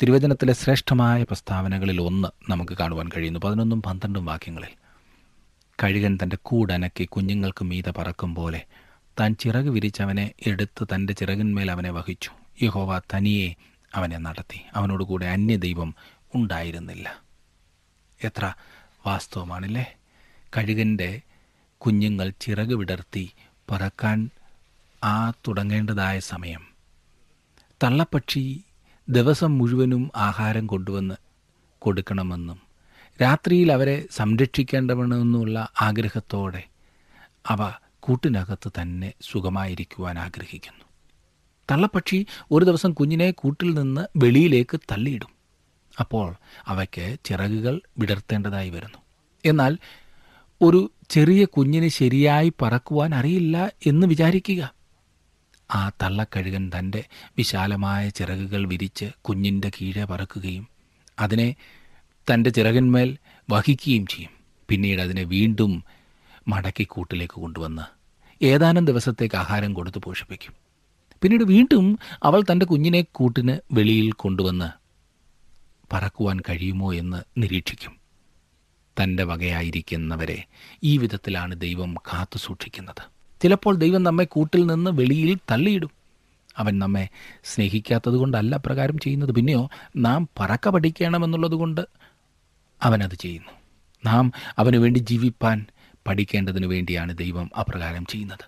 തിരുവചനത്തിലെ 0.01 0.53
ശ്രേഷ്ഠമായ 0.53 1.23
പ്രസ്താവനകളിൽ 1.23 2.01
ഒന്ന് 2.01 2.51
നമുക്ക് 2.51 2.77
കാണുവാൻ 2.77 3.09
കഴിയുന്നു. 3.17 3.39
പതിനൊന്നും 3.39 3.81
പന്ത്രണ്ടും 3.81 4.25
വാക്യങ്ങളിൽ 4.25 4.69
കഴുകൻ 5.83 6.17
തന്റെ 6.23 6.37
കൂടനക്കി 6.43 7.03
കുഞ്ഞുങ്ങൾക്ക് 7.03 7.65
മീത 7.65 7.89
പറക്കും 7.89 8.35
പോലെ 8.35 8.65
താൻ 9.19 9.35
ചിറക് 9.35 9.65
വിരിച്ചവനെ 9.65 10.31
എടുത്ത് 10.47 10.87
തന്റെ 10.95 11.13
ചിറകിന്മേൽ 11.13 11.71
അവനെ 11.71 11.91
വഹിച്ചു. 11.91 12.31
യഹോവ 12.61 12.99
തനിയെ 12.99 13.53
അവനെ 13.95 14.17
നടത്തി. 14.17 14.61
അവനോടുകൂടെ 14.75 15.25
അന്യദൈവം 15.25 15.95
ഉണ്ടായിരുന്നില്ല. 16.35 17.21
എത്ര 18.23 18.53
വാസ്തവമാണല്ലേ? 19.05 19.95
കഴുകന്റെ 20.57 21.21
കുഞ്ഞുങ്ങൾ 21.77 22.33
ചിറക് 22.41 22.73
വിടർത്തി 22.73 23.31
പറക്കാൻ 23.71 24.29
ആ 25.03 25.29
തുടങ്ങേണ്ടതായ 25.29 26.19
സമയം. 26.19 26.67
തള്ളപ്പക്ഷി 27.83 28.63
ദിവസം 29.09 29.57
മുഴുവനും 29.57 30.11
ആഹാരം 30.15 30.67
കൊണ്ടുവന്ന് 30.67 31.15
കൊടുക്കണമെന്നും 31.79 32.61
രാത്രിയിൽ 33.21 33.71
അവരെ 33.71 34.05
സംരക്ഷിക്കേണ്ടവണമെന്നുള്ള 34.11 35.69
ആഗ്രഹത്തോടെ 35.81 36.63
അവ 37.47 37.73
കൂട്ടിനകത്ത് 38.01 38.71
തന്നെ 38.81 39.13
സുഖമായിരിക്കുവാൻ 39.21 40.19
ആഗ്രഹിക്കുന്നു. 40.19 40.85
തള്ളപ്പക്ഷി 41.71 42.25
ഒരു 42.51 42.65
ദിവസം 42.65 42.93
കുഞ്ഞിനെ 42.93 43.31
കൂട്ടിൽ 43.31 43.73
നിന്ന് 43.73 44.01
വെളിയിലേക്ക് 44.15 44.79
തള്ളിയിടും. 44.91 45.29
അപ്പോൾ 45.99 46.35
അവയ്ക്ക് 46.65 47.17
ചിറകുകൾ 47.25 47.81
വിടർത്തേണ്ടതായി 47.97 48.69
വരുന്നു. 48.69 48.97
എന്നാൽ 49.45 49.77
ഒരു 50.61 50.91
ചെറിയ 51.09 51.45
കുഞ്ഞിന് 51.45 51.87
ശരിയായി 51.87 52.53
പറക്കുവാൻ 52.61 53.15
അറിയില്ല 53.15 53.71
എന്ന് 53.85 54.07
വിചാരിക്കുക. 54.07 54.73
ആ 55.71 55.89
തള്ളക്കഴുകൻ 55.89 56.71
തന്റെ 56.79 57.03
വിശാലമായ 57.37 58.09
ചിറകുകൾ 58.09 58.67
വിരിച്ച് 58.67 59.05
കുഞ്ഞിന്റെ 59.21 59.69
കീഴെ 59.69 60.05
പറക്കുകയും 60.05 60.67
അതിനെ 61.19 61.55
തന്റെ 62.33 62.49
ചിറകന്മേൽ 62.49 63.17
വഹിക്കുകയും 63.49 64.07
ചെയ്യും. 64.07 64.31
പിന്നീട് 64.69 65.01
അതിനെ 65.01 65.23
വീണ്ടും 65.23 65.83
മടക്കി 66.47 66.83
കൂട്ടിലേക്ക് 66.83 67.33
കൊണ്ടുവന്ന് 67.33 67.81
ഏതാനും 68.43 68.85
ദിവസത്തേക്ക് 68.85 69.35
ആഹാരം 69.35 69.73
കൊടുത്ത് 69.73 69.97
പോഷിപ്പിക്കും. 69.97 70.53
പിന്നീട് 71.21 71.43
വീണ്ടും 71.43 71.99
അവൾ 72.23 72.41
തന്റെ 72.41 72.65
കുഞ്ഞിനെ 72.65 73.05
കൂട്ടിന് 73.11 73.57
വെളിയിൽ 73.71 74.11
കൊണ്ടുവന്ന് 74.11 74.69
പറക്കുവാൻ 75.93 76.39
കഴിയുമോ 76.39 76.93
എന്ന് 76.93 77.23
നിരീക്ഷിക്കും. 77.37 77.95
തന്റെ 79.03 79.23
വകയായിരിക്കുന്നവരെ 79.23 80.43
ഈ 80.83 80.97
വിധത്തിലാണ് 80.97 81.61
ദൈവം 81.61 81.93
കാത്തു 81.93 82.37
സൂക്ഷിക്കുന്നത്. 82.37 83.03
ചിലപ്പോൾ 83.43 83.75
ദൈവം 83.75 84.03
നമ്മെ 84.03 84.25
കൂട്ടിൽ 84.25 84.65
നിന്ന് 84.65 84.91
വെളിയിൽ 84.91 85.37
തള്ളിയിടും. 85.51 85.91
അവൻ 86.57 86.79
നമ്മെ 86.79 87.09
സ്നേഹിക്കാത്തത് 87.43 88.13
കൊണ്ടല്ല 88.13 88.57
പ്രകാരം 88.57 88.99
ചെയ്യുന്നത്. 88.99 89.31
പിന്നെയോ 89.31 89.69
നാം 89.97 90.29
പറക്ക 90.39 90.69
പഠിക്കണമെന്നുള്ളത് 90.69 91.51
കൊണ്ട് 91.51 91.81
അവനത് 92.83 93.15
ചെയ്യുന്നു. 93.15 93.51
നാം 94.05 94.31
അവന് 94.57 94.77
വേണ്ടി 94.77 94.99
ജീവിപ്പാൻ 94.99 95.65
പഠിക്കേണ്ടതിനു 96.07 96.67
വേണ്ടിയാണ് 96.67 97.17
ദൈവം 97.17 97.49
അപ്രകാരം 97.59 98.05
ചെയ്യുന്നത്. 98.05 98.45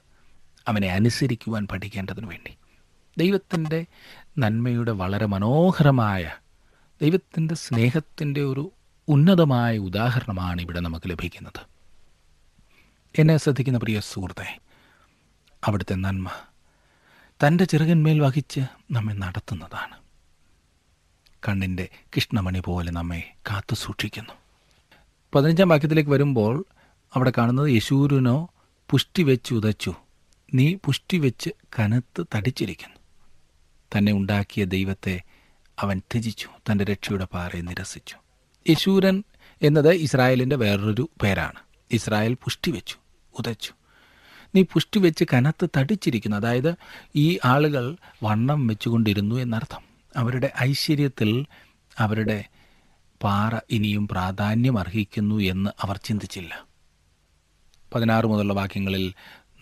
അവനെ 0.67 0.88
അനുസരിക്കുവാൻ 0.88 1.67
പഠിക്കേണ്ടതിനു 1.72 2.27
വേണ്ടി. 2.27 2.57
ദൈവത്തിന്റെ 3.17 3.86
നന്മയുടെ 4.38 4.91
വളരെ 4.91 5.25
മനോഹരമായ 5.25 6.31
ദൈവത്തിന്റെ 7.01 7.55
സ്നേഹത്തിന്റെ 7.55 8.41
ഒരു 8.41 8.72
ഉന്നതമായ 9.07 9.77
ഉദാഹരണമാണ് 9.77 10.62
ഇവിടെ 10.62 10.79
നമുക്ക് 10.79 11.10
ലഭിക്കുന്നത്. 11.10 11.60
എന്നെ 13.19 13.38
ശ്രദ്ധിക്കുന്ന 13.38 13.79
പ്രിയ 13.79 14.00
സുഹൃത്തെ 14.00 14.60
അവിടുത്തെ 15.63 15.95
നന്മ 15.95 16.31
തന്റെ 17.48 17.63
ചിറകന്മേൽ 17.63 18.19
വഹിച്ച് 18.19 18.60
നമ്മെ 18.91 19.13
നടത്തുന്നതാണ്. 19.13 19.98
കണ്ണിന്റെ 21.48 21.89
കൃഷ്ണമണി 22.15 22.60
പോലെ 22.60 22.91
നമ്മെ 22.91 23.33
കാത്തു 23.50 23.75
സൂക്ഷിക്കുന്നു 23.75 24.33
പതിനഞ്ചാം 25.36 25.69
വാക്യത്തിലേക്ക് 25.69 26.10
വരുമ്പോൾ 26.10 26.65
അവിടെ 27.15 27.34
കാണുന്നത് 27.38 27.70
യശൂരിനോ 27.70 28.50
പുഷ്ടി 28.89 29.24
വെച്ച് 29.24 29.53
ഉതച്ചു. 29.53 29.93
നീ 30.53 30.75
പുഷ്ടി 30.86 31.17
വെച്ച് 31.17 31.50
കനത്ത് 31.79 32.25
തടിച്ചിരിക്കുന്നു. 32.36 32.98
തന്നെ 33.98 34.12
ഉണ്ടാക്കിയ 34.12 34.65
ദൈവത്തെ 34.65 35.22
അവൻ 35.79 36.00
ത്യജിച്ചു. 36.00 36.48
തന്റെ 36.72 36.84
രക്ഷയുടെ 36.84 37.25
പാറയെ 37.25 37.62
നിരസിച്ചു. 37.62 38.15
യശൂരൻ 38.70 39.24
എന്നത് 39.62 39.89
ഇസ്രായേലിന്റെ 39.89 40.55
വേറൊരു 40.55 41.10
പേരാണ്. 41.24 41.60
ഇസ്രായേൽ 41.91 42.34
പുഷ്ടി 42.34 42.72
വെച്ചു 42.72 42.96
ഉതച്ചു. 43.39 43.74
നീ 44.55 44.62
പുഷ്ടി 44.62 45.00
വെച്ച് 45.00 45.25
കനത്ത് 45.34 45.70
തടിച്ചിരിക്കുന്നു. 45.77 46.38
അതായത് 46.38 46.75
ഈ 47.15 47.39
ആളുകൾ 47.46 47.96
വണ്ണം 48.24 48.67
വെച്ചുകൊണ്ടിരുന്നു 48.67 49.36
എന്നർത്ഥം. 49.36 49.82
അവരുടെ 50.17 50.51
ഐശ്വര്യത്തിൽ 50.63 51.46
അവരുടെ 52.00 52.46
പാറ 53.24 53.60
ഇനിയും 53.72 54.08
പ്രാധാന്യം 54.08 54.79
അർഹിക്കുന്നു 54.79 55.36
എന്ന് 55.36 55.70
അവർ 55.82 55.98
ചിന്തിച്ചില്ല. 55.98 56.73
പതിനാറ് 57.95 58.25
മുതലുള്ള 58.25 58.53
വാക്യങ്ങളിൽ 58.53 59.13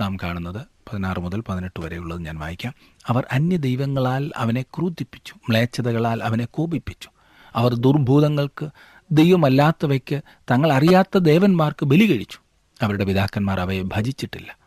നാം 0.01 0.17
കാണുന്നത് 0.23 0.61
പതിനാറ് 0.91 1.19
മുതൽ 1.19 1.39
പതിനെട്ട് 1.41 1.81
വരെയുള്ളത് 1.81 2.25
ഞാൻ 2.25 2.39
വായിക്കാം. 2.39 2.73
അവർ 3.07 3.25
അന്യ 3.31 3.57
ദൈവങ്ങളാൽ 3.57 4.31
അവനെ 4.35 4.61
ക്രൂദ്ധിപ്പിച്ചു 4.61 5.33
മ്ലേച്ഛതകളാൽ 5.35 6.23
അവനെ 6.23 6.45
കോപിപ്പിച്ചു. 6.45 7.09
അവർ 7.55 7.73
ദുർഭൂതങ്ങൾക്ക് 7.75 8.69
ദൈവമല്ലാത്തവയ്ക്ക് 9.11 10.21
തങ്ങൾ 10.51 10.73
അറിയാത്ത 10.73 11.17
ദേവന്മാർക്ക് 11.17 11.85
ബലി 11.85 12.05
കഴിച്ചു. 12.05 12.37
അവരുടെ 12.81 13.03
പിതാക്കന്മാർ 13.03 13.59
അവയെ 13.59 13.81
ഭജിച്ചിട്ടില്ല. 13.81 14.57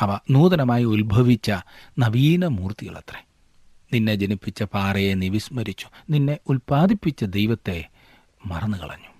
അവ 0.00 0.18
നൂതനമായി 0.30 0.84
ഉത്ഭവിച്ച 0.84 1.52
നവീന 1.98 2.46
മൂർത്തികളത്രേ. 2.46 3.24
നിന്നെ 3.94 4.14
ജനിപ്പിച്ച 4.14 4.62
പാറയെ 4.62 5.14
നീ 5.14 5.28
വിസ്മരിച്ചു. 5.28 5.86
നിന്നെ 6.10 6.38
ഉൽപ്പാദിപ്പിച്ച 6.48 7.24
ദൈവത്തെ 7.24 7.88
മറന്നുകളഞ്ഞു. 8.46 9.11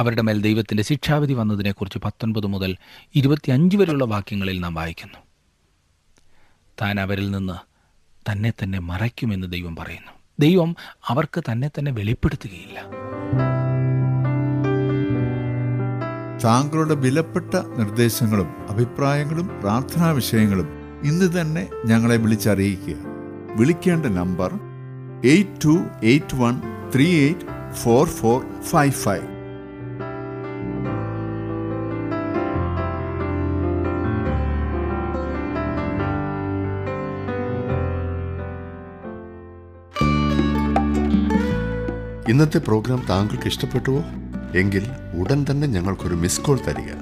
അവരുടെ 0.00 0.22
മേൽ 0.22 0.42
ദൈവത്തിന്റെ 0.42 0.82
ശിക്ഷാവിധി 0.82 1.32
വന്നതിനെക്കുറിച്ച് 1.32 1.98
പത്തൊൻപത് 1.98 2.46
മുതൽ 2.46 2.76
ഇരുപത്തിയഞ്ച് 3.14 3.76
വരെയുള്ള 3.76 4.04
വാക്യങ്ങളിൽ 4.04 4.60
നാം 4.60 4.74
വായിക്കുന്നു. 4.74 5.18
താൻ 6.82 7.00
അവരിൽ 7.00 7.30
നിന്ന് 7.30 7.52
തന്നെ 8.30 8.52
തന്നെ 8.62 8.78
മറയ്ക്കുമെന്ന് 8.78 9.52
ദൈവം 9.52 9.76
പറയുന്നു. 9.76 10.12
ദൈവം 10.40 10.76
അവർക്ക് 11.06 11.44
തന്നെ 11.52 11.68
തന്നെ 11.68 11.92
വെളിപ്പെടുത്തുകയില്ല. 11.92 12.80
താങ്കളുടെ 16.44 16.94
വിലപ്പെട്ട 16.94 17.54
നിർദ്ദേശങ്ങളും 17.54 18.70
അഭിപ്രായങ്ങളും 18.70 19.60
പ്രാർത്ഥനാ 19.60 20.10
വിഷയങ്ങളും 20.10 20.68
ഇന്ന് 21.04 21.40
തന്നെ 21.40 21.68
ഞങ്ങളെ 21.84 22.16
വിളിച്ചറിയിക്കുക. 22.16 22.96
വിളിക്കേണ്ട 23.56 24.06
number 24.06 24.54
eight 25.24 25.64
two 25.64 25.84
eight 26.04 26.36
one 26.36 26.60
three 26.94 27.20
eight 27.20 27.74
four 27.74 28.06
four 28.08 28.62
five 28.62 28.92
five. 28.92 29.39
ഇന്നത്തെ 42.40 42.58
പ്രോഗ്രാം 42.58 43.06
താങ്കൾക്ക് 43.10 43.46
ഇഷ്ടപ്പെട്ടുവോ? 43.46 44.04
എങ്കിൽ 44.58 44.86
ഉടൻ 45.20 45.46
തന്നെ 45.50 45.68
ഞങ്ങൾക്കൊരു 45.68 46.14
മിസ് 46.14 46.40
കോൾ 46.40 46.58
തരിക. 46.66 46.92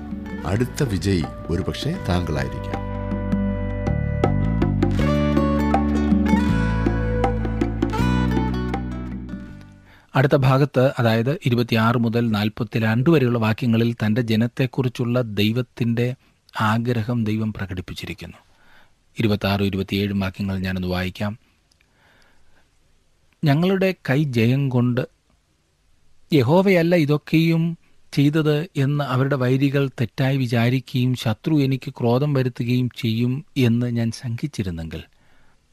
അടുത്ത 0.47 0.83
വിജയി 0.83 1.25
ഒരുപക്ഷെ 1.47 1.99
താങ്കളായിരിക്കാം. 2.09 2.78
അടുത്ത 10.14 10.37
ഭാഗത്ത് 10.37 10.92
അതായത് 10.99 11.38
ഇരുപത്തിയാറ് 11.47 11.97
മുതൽ 11.97 12.30
നാൽപ്പത്തിരണ്ട് 12.30 13.11
വരെയുള്ള 13.11 13.38
വാക്യങ്ങളിൽ 13.38 13.92
തന്റെ 13.92 14.21
ജനത്തെക്കുറിച്ചുള്ള 14.21 15.21
ദൈവത്തിന്റെ 15.21 16.14
ആഗ്രഹം 16.61 17.25
ദൈവം 17.25 17.52
പ്രകടിപ്പിച്ചിരിക്കുന്നു. 17.52 18.37
ഇരുപത്താറ് 19.18 19.62
ഇരുപത്തിയേഴും 19.62 20.21
വാക്യങ്ങൾ 20.21 20.59
ഞാനൊന്ന് 20.59 20.88
വായിക്കാം. 20.88 21.38
ഞങ്ങളുടെ 23.45 23.95
കൈ 24.11 24.23
ജയം 24.23 24.68
കൊണ്ട് 24.68 25.17
യഹോവയല്ല 26.32 26.94
ഇതൊക്കെയും 26.94 27.78
ചെയ്തത് 28.12 28.68
എന്ന് 28.76 29.04
അവരുടെ 29.04 29.37
വൈരികൾ 29.37 29.88
തെറ്റായി 29.88 30.37
വിചാരിക്കുകയും 30.37 31.14
ശത്രു 31.14 31.54
എനിക്ക് 31.54 31.90
ക്രോധം 31.90 32.35
വരുത്തുകയും 32.35 32.90
ചെയ്യും 32.97 33.44
എന്ന് 33.56 33.87
ഞാൻ 33.87 34.11
ശങ്കിച്ചിരുന്നെങ്കിൽ 34.11 35.02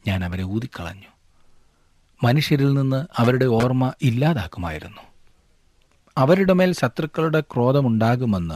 ഞാൻ 0.07 0.25
അവരെ 0.25 0.43
ഊതിക്കളഞ്ഞു. 0.43 1.09
മനുഷ്യരിൽ 2.23 2.73
നിന്ന് 2.73 3.05
അവരുടെ 3.17 3.45
ഓർമ്മ 3.45 3.93
ഇല്ലാതാക്കുമായിരുന്നു. 4.01 5.01
അവരുടെ 6.17 6.53
മേൽ 6.53 6.73
ശത്രുക്കളുടെ 6.73 7.39
ക്രോധമുണ്ടാകുമെന്ന് 7.39 8.55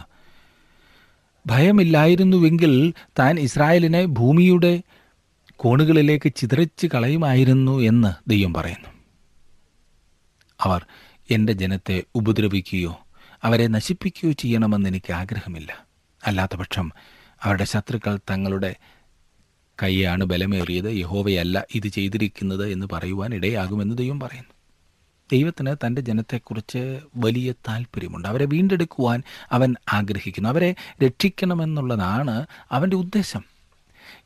ഭയമില്ലായിരുന്നുവെങ്കിൽ 1.48 2.94
താൻ 3.20 3.40
ഇസ്രായേലിനെ 3.40 4.06
ഭൂമിയുടെ 4.06 4.82
കോണുകളിലേക്ക് 5.58 6.34
ചിതറിച്ച് 6.36 6.88
കളയുമായിരുന്നു 6.88 7.80
എന്ന് 7.80 8.30
ദൈവം 8.30 8.54
പറയുന്നു. 8.54 8.90
അവർ 10.62 10.86
എന്റെ 11.30 11.54
ജനത്തെ 11.54 12.04
ഉപദ്രവിക്കുകയോ 12.16 13.00
അവരെ 13.44 13.68
നശിപ്പിക്കുകയോ 13.68 14.32
ചെയ്യണമെന്ന് 14.32 14.90
എനിക്ക് 14.90 15.14
ആഗ്രഹമില്ല. 15.14 15.86
അല്ലാത്തപക്ഷം 16.26 16.92
അവരുടെ 17.44 17.64
ശത്രുക്കൾ 17.64 18.20
തങ്ങളുടെ 18.30 18.76
കൈയാണ് 19.84 20.24
ബലമേറിയത്. 20.24 20.86
യഹോവയല്ല 20.86 21.66
ഇത് 21.76 21.88
ചെയ്തിരിക്കുന്നത് 21.88 22.72
എന്ന് 22.72 22.86
പറയുവാൻ 22.92 23.34
ഇടയാകുമെന്ന് 23.34 23.98
ദൈവം 23.98 24.20
പറയുന്നു. 24.20 24.50
ദൈവത്തിന് 25.32 25.76
തന്റെ 25.86 26.02
ജനത്തെക്കുറിച്ച് 26.02 27.00
വലിയ 27.16 27.52
താല്പര്യമുണ്ട് 27.52 28.28
അവരെ 28.28 28.46
വീണ്ടെടുക്കുവാൻ 28.46 29.24
അവൻ 29.52 29.76
ആഗ്രഹിക്കുന്നു. 29.94 30.50
അവരെ 30.50 30.76
രക്ഷിക്കണമെന്നുള്ളതാണ് 31.06 32.46
അവന്റെ 32.72 32.98
ഉദ്ദേശം. 32.98 33.44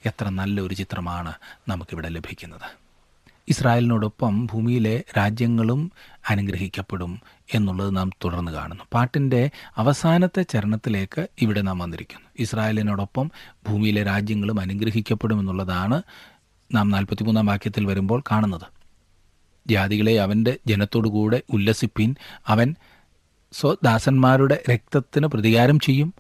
എത്ര 0.05 0.29
നല്ലൊരു 0.29 0.73
ചിത്രമാണ് 0.73 1.33
നമുക്കിവിടെ 1.67 2.09
ലഭിക്കുന്നത്. 2.09 2.82
ഇസ്രായേലിനോടൊപ്പം 3.47 4.45
ഭൂമിയിലെ 4.45 5.03
രാജ്യങ്ങളും 5.17 5.91
അനുഗ്രഹിക്കപ്പെടും 6.29 7.21
എന്നുള്ളത് 7.53 7.95
നാം 7.95 8.09
തുടർന്ന് 8.23 8.51
കാണുന്നു. 8.51 8.83
പാട്ടിന്റെ 8.93 9.49
അവസാനത്തെ 9.77 10.41
ചരണത്തിലേക്ക് 10.41 11.27
ഇവിടെ 11.41 11.61
നാം 11.61 11.79
വന്നിരിക്കുന്നു. 11.79 12.29
ഇസ്രായേലിനോടൊപ്പം 12.39 13.31
ഭൂമിയിലെ 13.69 14.03
രാജ്യങ്ങളും 14.03 14.59
അനുഗ്രഹിക്കപ്പെടും 14.59 15.39
എന്നുള്ളതാണ് 15.39 16.01
നാം 16.73 16.89
നാൽപ്പത്തിമൂന്നാം 16.89 17.45
വാക്യത്തിൽ 17.45 17.85
വരുമ്പോൾ 17.85 18.23
കാണുന്നത്. 18.31 18.61
ജാതികളെ 19.67 20.19
അവന്റെ 20.19 20.57
ജനത്തോടുകൂടെ 20.67 21.41
ഉല്ലസിപ്പിൻ. 21.49 22.15
അവൻ 22.47 22.75
സ്വദാസന്മാരുടെ 23.51 24.63
രക്തത്തിന് 24.73 25.27
പ്രതികാരം 25.27 25.79
ചെയ്യും. 25.79 26.13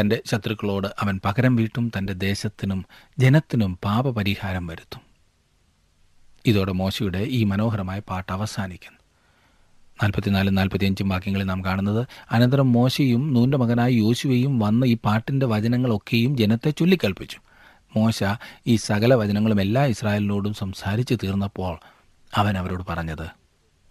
തന്റെ 0.00 0.22
ശത്രുക്കളോട് 0.26 0.88
അവൻ 1.00 1.20
പകരം 1.24 1.56
വീട്ടും 1.56 1.92
തന്റെ 1.98 2.12
ദേശത്തിനും 2.12 2.84
ജനത്തിനും 3.18 3.78
പാപപരിഹാരം 3.84 4.66
വരുത്തും. 4.66 5.13
ഇതോടെ 6.46 6.72
മോശയുടെ 6.72 7.18
ഈ 7.18 7.44
മനോഹരമായ 7.44 7.98
പാട്ട് 7.98 8.32
അവസാനിക്കുന്നു. 8.32 8.98
നാൽപ്പത്തിനാലും 10.02 10.54
നാൽപ്പത്തിയഞ്ചും 10.54 11.08
വാക്യങ്ങളിൽ 11.08 11.44
നാം 11.44 11.64
കാണുന്നത് 11.64 12.06
അനന്തരം 12.30 12.72
മോശയും 12.72 13.34
നൂന്റെ 13.34 13.58
മകനായ 13.58 13.90
യോശുവയും 13.90 14.58
വന്ന് 14.58 14.86
ഈ 14.86 14.96
പാട്ടിന്റെ 15.04 15.46
വചനങ്ങളൊക്കെയും 15.46 16.36
ജനത്തെ 16.36 16.70
ചൊല്ലിക്കൽപ്പിച്ചു. 16.70 17.38
മോശ 17.96 18.24
ഈ 18.66 18.76
സകല 18.76 19.14
വചനങ്ങളും 19.14 19.60
എല്ലാ 19.60 19.84
ഇസ്രായേലിനോടും 19.84 20.54
സംസാരിച്ചു 20.54 21.14
തീർന്നപ്പോൾ 21.14 21.78
അവൻ 22.34 22.58
അവരോട് 22.58 22.82
പറഞ്ഞത് 22.88 23.26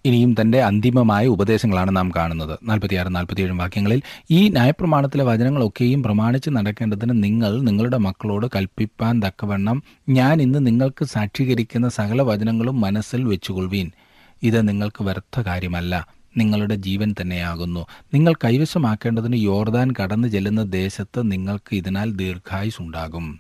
ഇനിയും 0.06 0.36
തന്റെ 0.42 0.62
അന്തിമമായ 0.64 1.28
ഉപദേശങ്ങളാണ് 1.28 1.96
നാം 1.96 2.12
കാണുന്നത്. 2.16 2.60
നാൽപ്പത്തിയാറ് 2.64 3.16
നാൽപ്പത്തിയേഴും 3.16 3.58
വാക്യങ്ങളിൽ 3.58 4.02
ഈ 4.32 4.50
ന്യായപ്രമാണത്തിലെ 4.50 5.24
വചനങ്ങളൊക്കെയും 5.24 6.04
പ്രമാണിച്ച് 6.04 6.50
നടക്കേണ്ടതിന് 6.50 7.24
നിങ്ങൾ 7.24 7.62
നിങ്ങളുടെ 7.62 7.98
മക്കളോട് 7.98 8.48
കൽപ്പിപ്പാൻ 8.56 9.22
തക്കവണ്ണം 9.24 9.84
ഞാൻ 10.10 10.42
ഇന്ന് 10.42 10.68
നിങ്ങൾക്ക് 10.68 11.06
സാക്ഷീകരിക്കുന്ന 11.06 11.90
സകല 11.90 12.22
വചനങ്ങളും 12.22 12.82
മനസ്സിൽ 12.82 13.24
വെച്ചുകൊള്ളുവീൻ. 13.24 13.92
ഇത് 14.44 14.68
നിങ്ങൾക്ക് 14.68 15.04
വ്യർത്ഥ 15.04 15.42
കാര്യമല്ല. 15.42 16.08
നിങ്ങളുടെ 16.38 16.76
ജീവൻ 16.76 17.16
തന്നെയാകുന്നു. 17.22 17.86
നിങ്ങൾ 18.14 18.34
കൈവശമാക്കേണ്ടതിന് 18.34 19.36
യോർദാൻ 19.36 19.94
കടന്നു 20.04 20.28
ചെല്ലുന്ന 20.28 20.64
ദേശത്ത് 20.64 21.32
നിങ്ങൾക്ക് 21.32 21.76
ഇതിനാൽ 21.76 22.12
ദീർഘായുസുണ്ടാകും 22.12 23.40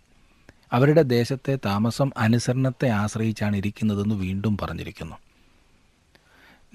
അവരുടെ 0.73 1.01
ദേശത്തെ 1.01 1.57
താമസം 1.65 2.11
അനുസരണത്തെ 2.17 2.87
ആശ്രയിച്ചാണ് 2.89 3.57
ഇരിക്കുന്നതെന്ന് 3.57 4.15
വീണ്ടും 4.15 4.57
പറഞ്ഞിരിക്കുന്നു. 4.57 5.15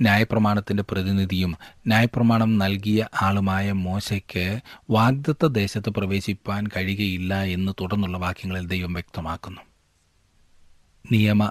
ന്യായപ്രമാണത്തിന്റെ 0.00 0.83
പ്രതിനിധിയും 0.83 1.57
ന്യായപ്രമാണം 1.87 2.59
നൽകിയ 2.59 3.07
ആളുമായ 3.23 3.73
മോശയ്ക്ക് 3.73 4.61
വാഗ്ദത്ത 4.90 5.47
ദേശത്ത് 5.47 5.90
പ്രവേശിപ്പാൻ 5.90 6.67
കഴിയുകയില്ല 6.67 7.43
എന്ന് 7.43 7.73
തുടർന്നുള്ള 7.80 8.19
വാക്യങ്ങളിൽ 8.19 8.67
ദൈവം 8.67 8.93
വ്യക്തമാക്കുന്നു. 8.93 9.61
നിയമ 11.13 11.45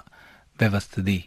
വ്യവസ്ഥിതി 0.60 1.24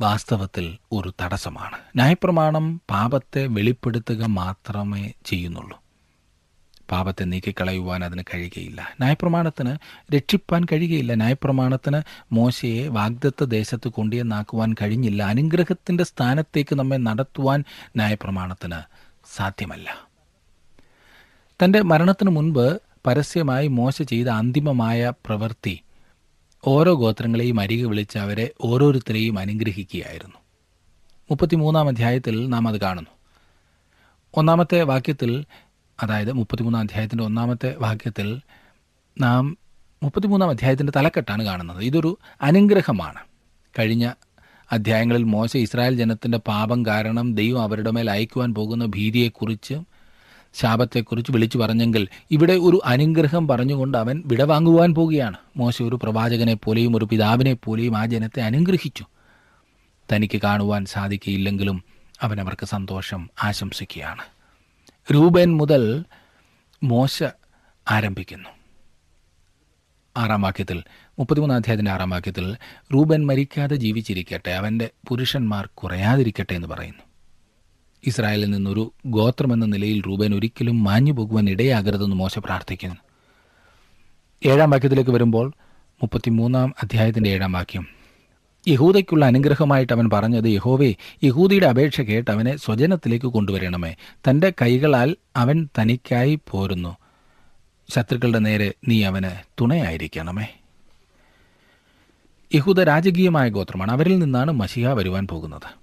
വാസ്തവത്തിൽ 0.00 0.78
ഒരു 0.92 1.12
തടസ്സമാണ്. 1.22 1.76
ന്യായപ്രമാണം 1.96 2.80
പാപത്തെ 2.90 3.46
വെളിപ്പെടുത്തുക 3.46 4.24
മാത്രമേ 4.24 5.12
ചെയ്യുന്നുള്ളൂ. 5.24 5.82
പാപത്തെ 6.90 7.24
നീക്കിക്കളയുവാൻ 7.24 8.04
അതിന് 8.04 8.22
കഴിയുകയില്ല. 8.34 8.80
ന്യായപ്രമാണത്തിന് 8.80 9.76
രക്ഷിപ്പാൻ 10.14 10.64
കഴിയുകയില്ല. 10.64 11.14
ന്യായപ്രമാണത്തിന് 11.14 12.02
മോശയെ 12.32 12.88
വാഗ്ദത്ത 12.88 13.44
ദേശത്ത് 13.44 13.88
കൊണ്ടുവന്നാക്കുവാൻ 13.88 14.74
കഴിഞ്ഞില്ല. 14.82 15.22
അനുഗ്രഹത്തിന്റെ 15.22 16.04
സ്ഥാനത്തേക്ക് 16.04 16.74
നമ്മെ 16.74 16.96
നടത്തുവാൻ 16.96 17.64
ന്യായപ്രമാണത്തിന് 17.96 18.76
സാധ്യമല്ല. 19.36 20.08
തന്റെ 21.64 21.82
മരണത്തിന് 21.82 22.30
മുൻപ് 22.30 22.80
പരസ്യമായി 23.06 23.66
മോശ 23.66 24.02
ചെയ്ത 24.02 24.26
അന്തിമമായ 24.26 25.12
പ്രവൃത്തി 25.26 25.82
ഓരോ 26.66 26.94
ഗോത്രങ്ങളെയും 26.94 27.60
അരികെ 27.60 27.84
വിളിച്ച് 27.84 28.18
അവരെ 28.18 28.50
ഓരോരുത്തരെയും 28.60 29.38
അനുഗ്രഹിക്കുകയായിരുന്നു. 29.38 30.36
മുപ്പത്തിമൂന്നാം 31.30 31.88
അധ്യായത്തിൽ 31.88 32.48
നാം 32.48 32.68
അത് 32.68 32.80
കാണുന്നു. 32.80 33.10
ഒന്നാമത്തെ 34.34 34.82
വാക്യത്തിൽ 34.82 35.44
അതായത് 36.02 36.32
മുപ്പത്തിമൂന്നാം 36.32 36.80
അധ്യായത്തിന്റെ 36.80 37.24
ഒന്നാമത്തെ 37.24 37.74
വാക്യത്തിൽ 37.78 38.40
നാം 39.20 39.58
മുപ്പത്തിമൂന്നാം 40.02 40.50
അധ്യായത്തിന്റെ 40.50 40.92
തലക്കെട്ടാണ് 40.96 41.44
കാണുന്നത്. 41.44 41.82
ഇതൊരു 41.82 42.18
അനുഗ്രഹമാണ്. 42.42 43.18
കഴിഞ്ഞ 43.78 44.12
അധ്യായങ്ങളിൽ 44.72 45.22
മോശ 45.22 45.56
ഇസ്രായേൽ 45.56 45.96
ജനത്തിന്റെ 45.96 46.38
പാപം 46.38 46.86
കാരണം 46.86 47.34
ദൈവം 47.34 47.62
അവരുടെ 47.62 47.90
മേൽ 47.90 48.10
അയക്കുവാൻ 48.10 48.54
പോകുന്ന 48.54 48.86
ഭീതിയെക്കുറിച്ച് 48.86 49.74
ശാപത്തെക്കുറിച്ച് 50.54 51.32
വിളിച്ചു 51.32 51.58
പറഞ്ഞെങ്കിൽ 51.58 52.08
ഇവിടെ 52.30 52.52
ഒരു 52.52 52.80
അനുഗ്രഹം 52.84 53.48
പറഞ്ഞുകൊണ്ട് 53.48 53.98
അവൻ 53.98 54.22
വിടവാങ്ങുവാൻ 54.26 54.94
പോവുകയാണ് 54.94 55.36
മോശ 55.56 55.82
ഒരു 55.82 55.96
പ്രവാചകനെ 56.02 56.54
പോലെയും 56.54 56.96
ഒരു 56.96 57.04
പിതാവിനെ 57.04 57.52
പോലെയും 57.54 57.96
ആ 57.96 58.06
ജനത്തെ 58.06 58.42
അനുഗ്രഹിച്ചു. 58.42 59.04
തനിക്ക് 60.12 60.40
കാണുവാൻ 60.42 60.84
സാധിക്കയില്ലെങ്കിലും 60.84 61.84
അവൻ 62.22 62.40
അവർക്ക് 62.40 62.66
സന്തോഷം 62.66 63.30
ആശംസിക്കുകയാണ്. 63.42 64.22
രൂപൻ 65.12 65.56
മുതൽ 65.56 66.04
മോശ 66.82 67.22
ആരംഭിക്കുന്നു. 67.90 68.48
ആറാം 70.16 70.42
വാക്യത്തിൽ 70.42 70.82
മുപ്പത്തിമൂന്നാം 71.18 71.56
അധ്യായത്തിന്റെ 71.56 71.90
ആറാം 71.90 72.10
വാക്യത്തിൽ 72.10 72.56
റൂബൻ 72.94 73.26
മരിക്കാതെ 73.26 73.76
ജീവിച്ചിരിക്കട്ടെ 73.76 74.50
അവന്റെ 74.50 74.90
പുരുഷന്മാർ 75.08 75.68
കുറയാതിരിക്കട്ടെ 75.74 76.54
എന്ന് 76.54 76.68
പറയുന്നു. 76.68 77.02
ഇസ്രായേലിൽ 78.06 78.50
നിന്നൊരു 78.50 78.92
ഗോത്രമെന്ന 79.06 79.66
നിലയിൽ 79.66 80.02
റൂബൻ 80.06 80.34
ഒരിക്കലും 80.34 80.84
മാഞ്ഞു 80.84 81.12
പോകുവാൻ 81.12 81.50
ഇടയാകരുതെന്ന് 81.50 82.16
മോശ 82.16 82.38
പ്രാർത്ഥിക്കുന്നു. 82.38 82.96
ഏഴാം 84.46 84.70
വാക്യത്തിലേക്ക് 84.70 85.10
വരുമ്പോൾ 85.10 85.52
മുപ്പത്തിമൂന്നാം 86.02 86.74
അധ്യായത്തിന്റെ 86.82 87.30
ഏഴാം 87.30 87.52
വാക്യം 87.52 87.99
യഹൂദയ്ക്കുള്ള 88.68 89.24
അനുഗ്രഹമായിട്ട് 89.24 89.92
അവൻ 89.92 90.10
പറഞ്ഞത് 90.12 90.44
യഹോവേ 90.44 90.94
യഹൂദിയുടെ 91.24 91.66
അപേക്ഷ 91.66 92.00
കേട്ട് 92.00 92.30
അവനെ 92.30 92.56
സ്വജനത്തിലേക്ക് 92.56 93.26
കൊണ്ടുവരണമേ. 93.26 93.94
തന്റെ 94.14 94.52
കൈകളാൽ 94.62 95.16
അവൻ 95.36 95.68
തനിക്കായി 95.78 96.40
പോരുന്നു. 96.50 96.96
ശത്രുക്കളുടെ 97.90 98.38
നേരെ 98.38 98.74
നീ 98.88 99.04
അവന് 99.04 99.42
തുണയായിരിക്കണമേ. 99.60 100.46
യഹൂദ 102.54 102.80
രാജകീയമായ 102.80 103.48
ഗോത്രമാണ്. 103.48 103.92
അവരിൽ 103.92 104.18
നിന്നാണ് 104.18 104.52
മഷിഹ 104.52 104.88
വരുവാൻ 104.88 105.26
പോകുന്നത്. 105.26 105.80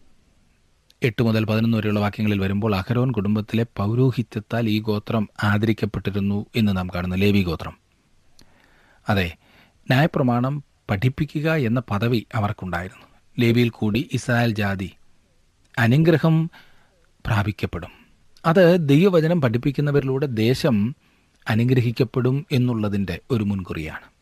എട്ട് 1.03 1.23
മുതൽ 1.23 1.45
പതിനൊന്ന് 1.45 1.77
വരെയുള്ള 1.77 1.99
വാക്യങ്ങളിൽ 1.99 2.39
വരുമ്പോൾ 2.39 2.75
അഹരോൻ 2.75 3.11
കുടുംബത്തിലെ 3.11 3.65
പൗരോഹിത്യത്താൽ 3.77 4.69
ഈ 4.69 4.79
ഗോത്രം 4.79 5.29
ആദരിക്കപ്പെട്ടിരുന്നു 5.43 6.45
എന്ന് 6.55 6.77
നാം 6.77 6.87
കാണുന്നു. 6.95 7.15
ലേവി 7.15 7.43
ഗോത്രം. 7.43 7.77
അതെ 9.09 9.35
ന്യായപ്രമാണം 9.75 10.63
പഠിപ്പിക്കുക 10.89 11.53
എന്ന 11.53 11.81
പദവി 11.91 12.25
അവർക്കുണ്ടായിരുന്നു. 12.35 13.05
ലേവിയിൽ 13.39 13.69
കൂടി 13.69 14.09
ഇസ്രായേൽ 14.13 14.53
ജാതി 14.53 14.91
അനുഗ്രഹം 15.79 16.51
പ്രാപിക്കപ്പെടും. 17.25 17.91
അത് 18.45 18.89
ദൈവവചനം 18.89 19.41
പഠിപ്പിക്കുന്നവരിലൂടെ 19.41 20.25
ദേശം 20.25 20.95
അനുഗ്രഹിക്കപ്പെടും 21.47 22.45
എന്നുള്ളതിന്റെ 22.51 23.19
ഒരു 23.31 23.43
മുൻകുറിയാണ്. 23.43 24.17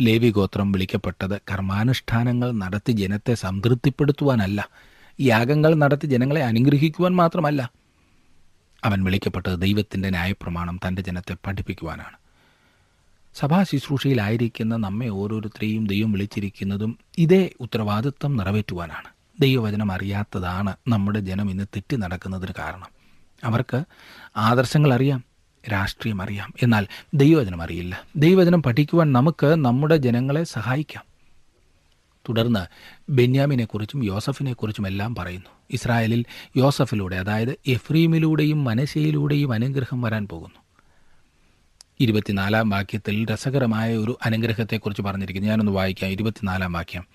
ലേവി 0.00 0.30
ഗോത്രം 0.30 0.72
വിളിക്കപ്പെട്ടത് 0.72 1.40
കർമാനുഷ്ഠാനങ്ങൾ 1.50 2.52
നടത്തി 2.52 2.92
ജനത്തെ 2.92 3.34
സംതൃപ്തിപ്പെടുത്തുവാനല്ല. 3.34 4.68
യാഗങ്ങൾ 5.20 5.74
നടത്തി 5.74 6.06
ജനങ്ങളെ 6.06 6.42
അനുഗ്രഹിക്കുവാൻ 6.42 7.16
മാത്രമല്ല. 7.16 7.70
അവൻ 8.84 9.04
വിളിക്കപ്പെട്ടത് 9.04 9.60
ദൈവത്തിന്റെ 9.60 10.10
ന്യായപ്രമാണം 10.10 10.80
തന്റെ 10.88 11.02
ജനത്തെ 11.02 11.36
പഠിപ്പിക്കുവാനാണ്. 11.46 12.23
സഭാ 13.34 13.62
ശുശ്രൂഷയിലായിരിക്കുന്ന 13.62 14.76
നമ്മെ 14.76 15.08
ഓരോരുത്തരെയും 15.08 15.86
ദൈവം 15.86 16.12
വിളിച്ചിരിക്കുന്നതും 16.12 16.98
ഇതേ 17.18 17.50
ഉത്തരവാദിത്വം 17.60 18.36
നിറവേറ്റുവാനാണ്. 18.36 19.08
ദൈവവചനം 19.40 19.92
അറിയാത്തതാണ് 19.92 20.76
നമ്മുടെ 20.88 21.20
ജനം 21.20 21.50
ഇന്ന് 21.50 21.64
തെറ്റി 21.64 21.96
നടക്കുന്നതിന് 21.96 22.52
കാരണം. 22.58 22.86
അവർക്ക് 23.44 23.84
ആദർശങ്ങൾ 24.36 24.94
അറിയാം 24.94 25.24
രാഷ്ട്രീയം 25.72 26.22
അറിയാം. 26.22 26.52
എന്നാൽ 26.62 26.86
ദൈവവചനം 27.14 27.62
അറിയില്ല. 27.62 28.00
ദൈവവചനം 28.16 28.62
പഠിക്കുവാൻ 28.62 29.12
നമുക്ക് 29.12 29.46
നമ്മുടെ 29.46 29.96
ജനങ്ങളെ 29.96 30.44
സഹായിക്കാം. 30.44 31.04
തുടർന്ന് 32.28 32.66
ബെന്യാമിനെക്കുറിച്ചും 33.12 34.04
യോസഫിനെക്കുറിച്ചും 34.04 34.86
എല്ലാം 34.86 35.14
പറയുന്നു. 35.14 35.50
ഇസ്രായേലിൽ 35.70 36.24
യോസഫിലൂടെ 36.56 37.16
അതായത് 37.16 37.56
എഫ്രീമിലൂടെയും 37.66 38.64
മനശയിലൂടെയും 38.64 39.52
അനുഗ്രഹം 39.52 40.02
വരാൻ 40.02 40.28
പോകുന്നു. 40.28 40.63
ഇരുപത്തിനാലാം 42.00 42.70
വാക്യത്തിൽ 42.70 43.26
രസകരമായ 43.26 43.96
ഒരു 43.96 44.18
അനുഗ്രഹത്തെക്കുറിച്ച് 44.24 45.02
പറഞ്ഞിരിക്കുന്നു. 45.02 45.50
ഞാനൊന്ന് 45.50 45.72
വായിക്കാം. 45.72 46.10
ഇരുപത്തിനാലാം 46.10 46.72
വാക്യം. 46.72 47.06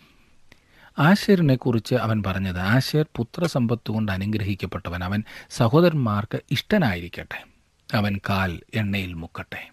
ആശേറിനെക്കുറിച്ച് 0.99 1.95
അവൻ 1.95 2.23
പറഞ്ഞത് 2.23 2.59
ആശേർ 2.59 3.05
പുത്രസമ്പത്ത് 3.15 3.91
കൊണ്ട് 3.91 4.11
അനുഗ്രഹിക്കപ്പെട്ടവൻ 4.11 5.03
അവൻ 5.03 5.23
സഹോദരന്മാർക്ക് 5.49 6.39
ഇഷ്ടനായിരിക്കട്ടെ. 6.51 7.43
അവൻ 7.93 8.19
കാൽ 8.29 8.59
എണ്ണയിൽ 8.73 9.13
മുക്കട്ടെ. 9.13 9.69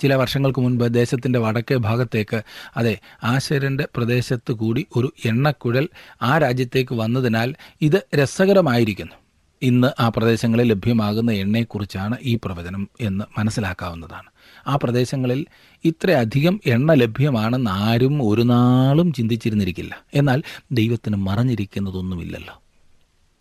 ചില 0.00 0.14
വർഷങ്ങൾക്ക് 0.14 0.58
മുൻപ് 0.58 0.94
ദേശത്തിന്റെ 0.94 1.38
വടക്കേ 1.38 1.76
ഭാഗത്തേക്ക് 1.76 2.42
അതെ 2.76 2.98
ആശേരന്റെ 3.24 3.88
പ്രദേശത്ത് 3.96 4.52
കൂടി 4.52 4.86
ഒരു 4.96 5.12
എണ്ണക്കുഴൽ 5.24 5.88
ആ 6.22 6.38
രാജ്യത്തേക്ക് 6.38 6.94
വന്നതിനാൽ 6.94 7.54
ഇത് 7.80 8.06
രസകരമായിരിക്കുന്നു. 8.14 9.25
ഇന്ന് 9.62 10.02
ആ 10.02 10.08
പ്രദേശങ്ങളിൽ 10.08 10.68
ലഭ്യമാകുന്ന 10.68 11.32
എണ്ണയെക്കുറിച്ചാണ് 11.32 12.16
ഈ 12.22 12.38
പ്രവചനം 12.44 12.88
എന്ന് 13.00 13.24
മനസ്സിലാക്കാവുന്നതാണ്. 13.38 14.30
ആ 14.66 14.78
പ്രദേശങ്ങളിൽ 14.82 15.46
ഇത്രയധികം 15.84 16.60
എണ്ണ 16.66 16.92
ലഭ്യമാണെന്ന് 16.92 17.70
ആരും 17.70 18.28
ഒരു 18.28 18.42
നാളും 18.42 19.12
ചിന്തിച്ചിരുന്നിരിക്കില്ല. 19.12 20.04
എന്നാൽ 20.14 20.42
ദൈവത്തിന് 20.72 21.16
മറഞ്ഞിരിക്കുന്നതൊന്നുമില്ലല്ലോ. 21.16 22.62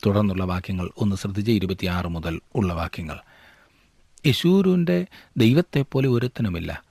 തുടർന്നുള്ള 0.06 0.44
വാക്യങ്ങൾ 0.44 0.90
ഒന്ന് 0.98 1.16
ശ്രദ്ധിച്ച് 1.16 1.52
ഇരുപത്തിയാറ് 1.52 2.08
മുതൽ 2.08 2.40
ഉള്ള 2.56 2.74
വാക്യങ്ങൾ. 2.74 3.18
യശൂരുവിന്റെ 4.28 5.06
ദൈവത്തെപ്പോലെ 5.38 6.08
ഒരുത്തനുമില്ല. 6.08 6.84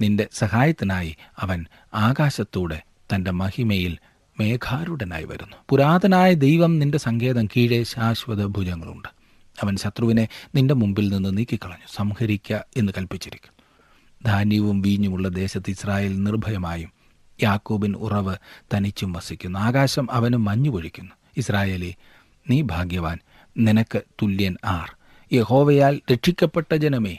നിന്റെ 0.00 0.28
സഹായത്തിനായി 0.32 1.16
അവൻ 1.38 1.66
ആകാശത്തൂടെ 1.94 2.82
തന്റെ 3.14 3.30
മഹിമയിൽ 3.30 3.98
മേഘാരുടനായി 4.40 5.24
വരുന്നു. 5.24 5.56
പുരാതനായ 5.68 6.34
ദൈവം 6.34 6.78
നിന്റെ 6.78 6.98
സങ്കേതം 6.98 7.46
കീഴേ 7.46 7.82
ശാശ്വത 7.82 8.44
ഭുജങ്ങളുണ്ട്. 8.44 9.08
അവൻ 9.62 9.76
ശത്രുവിനെ 9.76 10.28
നിന്റെ 10.54 10.74
മുമ്പിൽ 10.74 11.08
നിന്ന് 11.08 11.38
നീക്കിക്കളഞ്ഞു. 11.38 11.86
സംഹരിക്ക 11.96 12.52
എന്ന് 12.76 12.92
കൽപ്പിച്ചിരിക്കുന്നു. 12.98 13.62
ധാന്യവും 14.26 14.82
വീഞ്ഞുമുള്ള 14.82 15.28
ദേശത്ത് 15.28 15.70
ഇസ്രായേൽ 15.70 16.24
നിർഭയമായും 16.24 16.92
യാക്കോബിൻ 17.42 17.96
ഉറവ് 17.96 18.36
തനിച്ചും 18.74 19.12
വസിക്കുന്നു. 19.12 19.58
ആകാശം 19.58 20.08
അവന് 20.12 20.36
മഞ്ഞു 20.36 20.70
പൊഴിക്കുന്നു. 20.70 21.12
ഇസ്രായേലി 21.36 21.94
നീ 22.50 22.62
ഭാഗ്യവാൻ. 22.62 23.18
നിനക്ക് 23.58 24.02
തുല്യൻ 24.22 24.56
ആർ. 24.64 24.96
യഹോവയാൽ 25.32 26.00
രക്ഷിക്കപ്പെട്ട 26.12 26.74
ജനമേ 26.74 27.18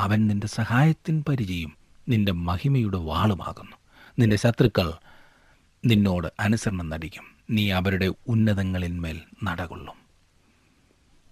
അവൻ 0.00 0.26
നിന്റെ 0.26 0.46
സഹായത്തിൻ 0.46 1.24
പരിചയം 1.28 1.72
നിന്റെ 2.08 2.32
മഹിമയുടെ 2.32 2.96
വാളുമാകുന്നു. 2.96 3.76
നിന്റെ 4.18 4.36
ശത്രുക്കൾ 4.36 4.92
നിന്നോട് 5.86 6.28
അനുസരണം 6.40 6.88
നടിക്കും. 6.88 7.24
നീ 7.50 7.70
അവരുടെ 7.70 8.12
ഉന്നതങ്ങളിന്മേൽ 8.28 9.20
നടകൊള്ളും. 9.44 9.94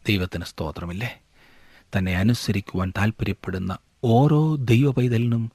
ദൈവത്തിന് 0.09 0.45
സ്തോത്രമില്ലേ? 0.45 1.21
തന്നെ 1.99 2.17
അനുസരിക്കുവാൻ 2.17 2.93
താല്പര്യപ്പെടുന്ന 2.99 3.79
ഓരോ 4.05 4.57
ദൈവ 4.57 4.91
പൈതലിനും 4.91 5.53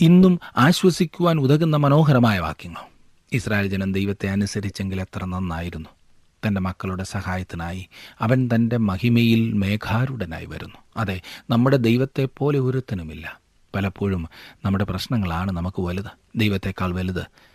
ഇന്നും 0.00 0.40
ആശ്വസിക്കുവാൻ 0.56 1.38
ഉതകുന്ന 1.38 1.76
മനോഹരമായ 1.76 2.38
വാക്യങ്ങൾ. 2.38 2.92
ഇസ്രായേൽ 3.32 3.66
ജനം 3.66 3.92
ദൈവത്തെ 3.92 4.28
അനുസരിച്ചെങ്കിൽ 4.28 5.00
എത്ര 5.00 5.24
നന്നായിരുന്നു. 5.24 5.88
തന്റെ 6.46 6.60
മക്കളുടെ 6.60 7.04
സഹായത്തിനായി 7.04 7.88
അവൻ 8.20 8.48
തന്റെ 8.54 8.76
മഹിമയിൽ 8.76 9.52
മേഘാരുടനായി 9.52 10.46
വരുന്നു. 10.46 10.76
അതെ 10.96 11.20
നമ്മുടെ 11.50 11.76
ദൈവത്തെ 11.76 12.28
പോലെ 12.38 12.58
ഒരുത്തനുമില്ല. 12.58 13.40
പലപ്പോഴും 13.74 14.28
നമ്മുടെ 14.64 14.84
പ്രശ്നങ്ങളാണ് 14.84 15.52
നമുക്ക് 15.52 15.82
വലുത്. 15.82 16.38
ദൈവത്തെക്കാൾ 16.38 16.94
വലുത് 16.94 17.51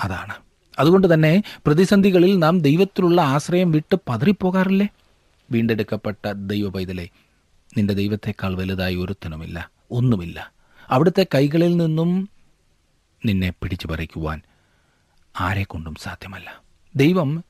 അതാണ്. 0.00 0.34
അതുകൊണ്ട് 0.78 1.14
തന്നെ 1.14 1.42
പ്രതിസന്ധികളിൽ 1.66 2.38
നാം 2.38 2.60
ദൈവത്തിലുള്ള 2.60 3.20
ആശ്രയം 3.20 3.70
വിട്ട് 3.70 3.96
പതറിപ്പോകാറില്ലേ? 4.08 4.88
വീണ്ടെടുക്കപ്പെട്ട 5.50 6.32
ദൈവ 6.32 6.68
പൈതലെ 6.68 7.08
നിന്റെ 7.78 7.94
ദൈവത്തെക്കാൾ 7.94 8.54
വലുതായി 8.54 8.94
ഒരുത്തനുമില്ല 8.94 9.70
ഒന്നുമില്ല. 9.90 10.52
അവിടുത്തെ 10.88 11.26
കൈകളിൽ 11.34 11.76
നിന്നും 11.76 12.28
നിന്നെ 13.26 13.50
പിടിച്ചു 13.50 13.86
പറിക്കുവാൻ 13.86 14.40
ആരെക്കൊണ്ടും 15.40 15.94
സാധ്യമല്ല. 15.94 16.62
ദൈവം 16.96 17.44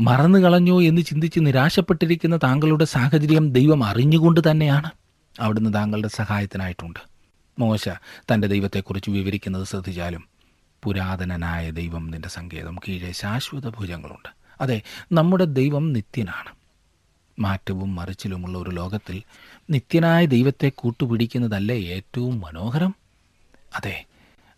മറന്നു 0.00 0.38
കളഞ്ഞോ 0.38 0.82
എന്ന് 0.82 1.02
ചിന്തിച്ച് 1.02 1.40
നിരാശപ്പെട്ടിരിക്കുന്ന 1.40 2.36
താങ്കളുടെ 2.36 2.84
സാഹചര്യം 2.84 3.52
ദൈവം 3.52 3.84
അറിഞ്ഞുകൊണ്ട് 3.84 4.50
തന്നെയാണ്. 4.50 4.90
അവിടുന്ന് 5.40 5.74
താങ്കളുടെ 5.74 6.08
സഹായത്തിനായിട്ടുണ്ട്. 6.08 6.98
മോശ 7.58 7.88
തന്റെ 8.32 8.48
ദൈവത്തെക്കുറിച്ച് 8.48 9.10
വിവരിക്കുന്നത് 9.10 9.64
ശ്രദ്ധിച്ചാലും 9.64 10.33
പുരാതനനായ 10.84 11.70
ദൈവം 11.70 12.10
നിന്റെ 12.10 12.28
സങ്കേതം 12.28 12.76
കീഴെ 12.88 13.12
ശാശ്വത 13.12 13.68
ഭുജങ്ങളുണ്ട്. 13.68 14.30
അതെ 14.60 14.82
നമ്മുടെ 15.12 15.44
ദൈവം 15.44 15.92
നിത്യനാണ്. 15.92 16.52
മാറ്റവും 17.38 17.94
മറിച്ചിലുമുള്ള 17.94 18.58
ഒരു 18.58 18.70
ലോകത്തിൽ 18.70 19.22
നിത്യനായ 19.70 20.26
ദൈവത്തെ 20.26 20.72
കൂട്ടുപിടിക്കുന്നതല്ലേ 20.74 21.78
ഏറ്റവും 21.88 22.40
മനോഹരം? 22.40 22.94
അതെ 23.74 24.04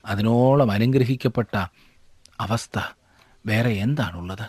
അതിനോളം 0.07 0.73
അനുഗ്രഹിക്കപ്പെട്ട 0.73 1.55
അവസ്ഥ 2.41 2.79
വേറെ 3.47 3.71
എന്താണുള്ളത്? 3.71 4.47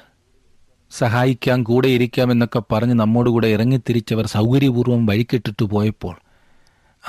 സഹായിക്കാം 0.92 1.64
കൂടെ 1.64 1.88
ഇരിക്കാമെന്നൊക്കെ 1.88 2.62
പറഞ്ഞ് 2.72 2.94
നമ്മോടുകൂടെ 2.94 3.48
ഇറങ്ങിത്തിരിച്ചവർ 3.48 4.26
സൗകര്യപൂർവം 4.28 5.06
വഴിക്കിട്ടിട്ട് 5.06 5.66
പോയപ്പോൾ 5.66 6.16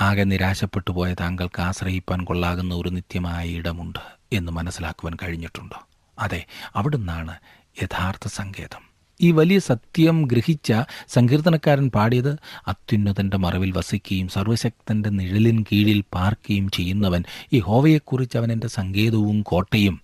ആകെ 0.01 0.23
നിരാശപ്പെട്ടു 0.23 0.91
പോയ 0.91 1.13
താങ്കൾക്ക് 1.13 1.61
ആശ്രയിപ്പാൻ 1.61 2.23
കൊള്ളാകുന്ന 2.23 2.75
ഒരു 2.75 2.89
നിത്യമായ 2.89 3.49
ഇടമുണ്ട് 3.49 3.99
എന്ന് 4.33 4.51
മനസ്സിലാക്കുവാൻ 4.51 5.17
കഴിഞ്ഞിട്ടുണ്ടോ? 5.23 5.87
അതെ 6.19 6.45
അവിടുന്നാണ് 6.75 7.35
യഥാർത്ഥ 7.83 8.27
സങ്കേതം. 8.27 8.89
ഈ 9.21 9.31
വലിയ 9.31 9.59
സത്യം 9.59 10.21
ഗ്രഹിച്ച 10.21 10.73
സങ്കീർത്തനക്കാരൻ 11.07 11.89
പാടിയത് 11.89 12.39
അത്യുന്നതന്റെ 12.67 13.37
മറവിൽ 13.37 13.71
വസിക്കുകയും 13.71 14.27
സർവശക്തന്റെ 14.27 15.09
നിഴലിൻ 15.09 15.65
കീഴിൽ 15.71 16.03
പാർക്കുകയും 16.13 16.69
ചെയ്യുന്നവൻ 16.69 17.23
ഈ 17.53 17.59
ഹോവയെക്കുറിച്ച് 17.59 18.37
അവൻ 18.37 18.51
എന്റെ 18.51 18.67
സങ്കേതവും 18.67 19.41
കോട്ടയും 19.41 20.01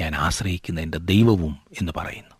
ഞാൻ 0.00 0.14
ആശ്രയിക്കുന്ന 0.14 0.80
എന്റെ 0.80 0.98
ദൈവവും 0.98 1.58
എന്ന് 1.80 1.92
പറയുന്നു. 1.96 2.34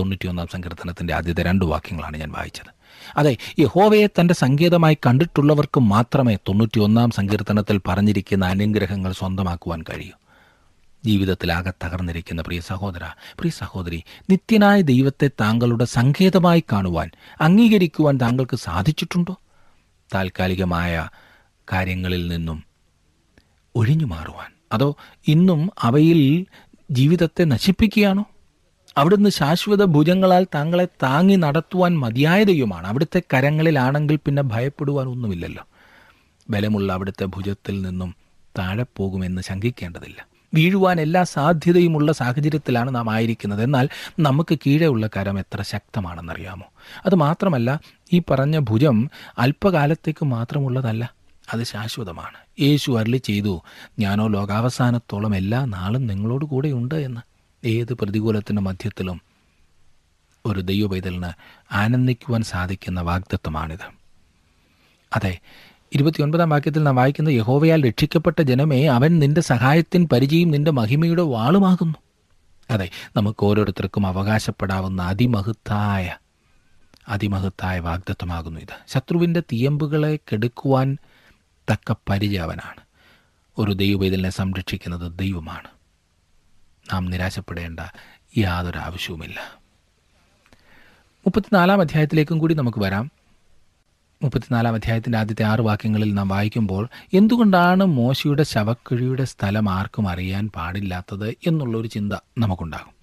തൊണ്ണൂറ്റിയൊന്നാം 0.00 0.46
സങ്കീർത്തനത്തിന്റെ 0.46 1.14
ആദ്യത്തെ 1.14 1.42
രണ്ട് 1.42 1.64
വാക്യങ്ങളാണ് 1.64 2.16
ഞാൻ 2.16 2.32
വായിച്ചത്. 2.32 2.79
അതെ 3.16 3.36
യഹോവയെ 3.58 4.06
തന്റെ 4.06 4.34
സങ്കേതമായി 4.34 4.98
കണ്ടിട്ടുള്ളവർക്ക് 5.06 5.80
മാത്രമേ 5.80 6.34
തൊണ്ണൂറ്റിയൊന്നാം 6.34 7.10
സങ്കീർത്തനത്തിൽ 7.10 7.80
പറഞ്ഞിരിക്കുന്ന 7.88 8.46
അനുഗ്രഹങ്ങൾ 8.46 9.12
സ്വന്തമാക്കുവാൻ 9.12 9.82
കഴിയൂ. 9.82 10.12
ജീവിതത്തിലാകെ 11.04 11.72
തകർന്നിരിക്കുന്ന 11.84 12.42
പ്രിയ 12.42 12.60
സഹോദര 12.60 13.04
പ്രിയ 13.38 13.50
സഹോദരി 13.50 14.02
നിത്യനായ 14.30 14.80
ദൈവത്തെ 14.80 15.30
താങ്കളുടെ 15.40 15.84
സങ്കേതമായി 15.84 16.64
കാണുവാൻ 16.72 17.10
അംഗീകരിക്കുവാൻ 17.40 18.16
താങ്കൾക്ക് 18.16 18.56
സാധിച്ചിട്ടുണ്ടോ? 18.56 19.36
താൽക്കാലികമായ 20.14 21.08
കാര്യങ്ങളിൽ 21.72 22.28
നിന്നും 22.28 22.64
ഒഴിഞ്ഞു 23.76 24.06
മാറുവാൻ 24.06 24.52
അതോ 24.72 24.96
ഇന്നും 25.28 25.70
അവയിൽ 25.78 26.46
ജീവിതത്തെ 26.90 27.44
നശിപ്പിക്കുകയാണോ? 27.44 28.24
അവിടുന്ന് 28.98 29.30
ശാശ്വത 29.30 29.84
ഭുജങ്ങളാൽ 29.84 30.46
താങ്കളെ 30.54 30.84
താങ്ങി 30.84 31.36
നടത്തുവാൻ 31.36 31.98
മതിയായ 31.98 32.44
ദൈവമാണ് 32.44 32.86
അവിടുത്തെ 32.86 33.22
കരങ്ങളിലാണെങ്കിൽ 33.34 34.16
പിന്നെ 34.16 34.42
ഭയപ്പെടുവാൻ 34.42 35.08
ഒന്നുമില്ലല്ലോ. 35.08 35.66
ബലമുള്ള 36.50 36.92
അവിടുത്തെ 36.92 37.24
ഭുജത്തിൽ 37.24 37.82
നിന്നും 37.82 38.14
താഴെ 38.58 38.84
പോകുമെന്ന് 38.96 39.42
ശങ്കിക്കേണ്ടതില്ല. 39.42 40.28
വീഴുവാൻ 40.54 41.00
എല്ലാ 41.00 41.22
സാധ്യതയുമുള്ള 41.22 42.12
സാഹചര്യത്തിലാണ് 42.12 42.94
നാം 42.94 43.10
ആയിരിക്കുന്നത്. 43.10 43.62
എന്നാൽ 43.62 43.88
നമുക്ക് 44.20 44.58
കീഴെയുള്ള 44.58 45.10
കരം 45.16 45.38
എത്ര 45.38 45.62
ശക്തമാണെന്നറിയാമോ? 45.62 46.66
അത് 47.06 47.14
മാത്രമല്ല 47.14 47.80
ഈ 48.12 48.22
പറഞ്ഞ 48.30 48.58
ഭുജം 48.58 49.10
അല്പകാലത്തേക്ക് 49.38 50.24
മാത്രമുള്ളതല്ല 50.24 51.14
അത് 51.52 51.62
ശാശ്വതമാണ്. 51.62 52.62
യേശു 52.62 52.92
അരളി 52.92 53.16
ചെയ്തു 53.16 53.62
ഞാനോ 53.98 54.26
ലോകാവസാനത്തോളം 54.26 55.36
എല്ലാ 55.36 55.64
നാളും 55.64 56.06
നിങ്ങളോട് 56.06 56.44
കൂടെയുണ്ട് 56.44 56.94
എന്ന്. 56.94 57.29
ഏത് 57.64 57.94
പ്രതികൂലത്തിന്റെ 57.94 58.62
മധ്യത്തിലും 58.62 59.20
ഒരു 60.46 60.60
ദൈവപൈതലിന് 60.60 61.30
ആനന്ദിക്കുവാൻ 61.72 62.42
സാധിക്കുന്ന 62.42 63.00
വാഗ്ദത്വമാണിത് 63.00 64.00
അതെ 65.16 65.38
ഇരുപത്തിയൊൻപതാം 65.94 66.50
വാക്യത്തിൽ 66.50 66.82
നാം 66.82 66.96
വായിക്കുന്ന 66.96 67.28
യഹോവയാൽ 67.28 67.88
രക്ഷിക്കപ്പെട്ട 67.88 68.42
ജനമേ 68.42 68.86
അവൻ 68.86 69.18
നിന്റെ 69.18 69.40
സഹായത്തിൻ 69.40 70.08
പരിചയം 70.12 70.50
നിന്റെ 70.50 70.70
മഹിമയുടെ 70.70 71.22
വാളുമാകുന്നു. 71.22 71.94
അതെ 72.70 72.90
നമുക്ക് 73.16 73.46
ഓരോരുത്തർക്കും 73.46 74.06
അവകാശപ്പെടാവുന്ന 74.06 75.02
അതിമഹത്തായ 75.02 76.16
അതിമഹത്തായ 77.08 77.78
വാഗ്ദത്വമാകുന്നു 77.78 78.60
ഇത്. 78.60 78.92
ശത്രുവിന്റെ 78.92 79.40
തീയമ്പുകളെ 79.40 80.16
കെടുക്കുവാൻ 80.16 80.98
തക്ക 81.72 81.94
പരിചയവനാണ്. 82.10 82.80
ഒരു 83.58 83.72
ദൈവവേദലിനെ 83.72 84.30
സംരക്ഷിക്കുന്നത് 84.30 85.18
ദൈവമാണ്. 85.18 85.68
നാം 86.92 87.06
നിരാശപ്പെടേണ്ട 87.06 87.80
യാതൊരു 88.38 88.78
ആവശ്യവുമില്ല. 88.78 89.40
മുപ്പത്തിനാലാം 91.02 91.80
അധ്യായത്തിലേക്കും 91.80 92.38
കൂടി 92.38 92.54
നമുക്ക് 92.54 92.78
വരാം. 92.78 93.10
മുപ്പത്തിനാലാം 94.22 94.74
അധ്യായത്തിന്റെ 94.74 95.18
ആദ്യത്തെ 95.18 95.42
ആറ് 95.42 95.60
വാക്യങ്ങളിൽ 95.60 96.14
നാം 96.14 96.28
വായിക്കുമ്പോൾ 96.28 96.88
എന്തുകൊണ്ടാണ് 97.14 97.84
മോശയുടെ 97.84 98.42
ശവക്കുഴിയുടെ 98.42 99.24
സ്ഥലം 99.24 99.70
ആർക്കും 99.70 100.08
അറിയാൻ 100.08 100.48
പാടില്ലാത്തത്? 100.48 101.28
എന്നുള്ളൊരു 101.28 101.86
ചിന്ത 101.86 102.12
നമുക്കുണ്ടാകും. 102.38 103.00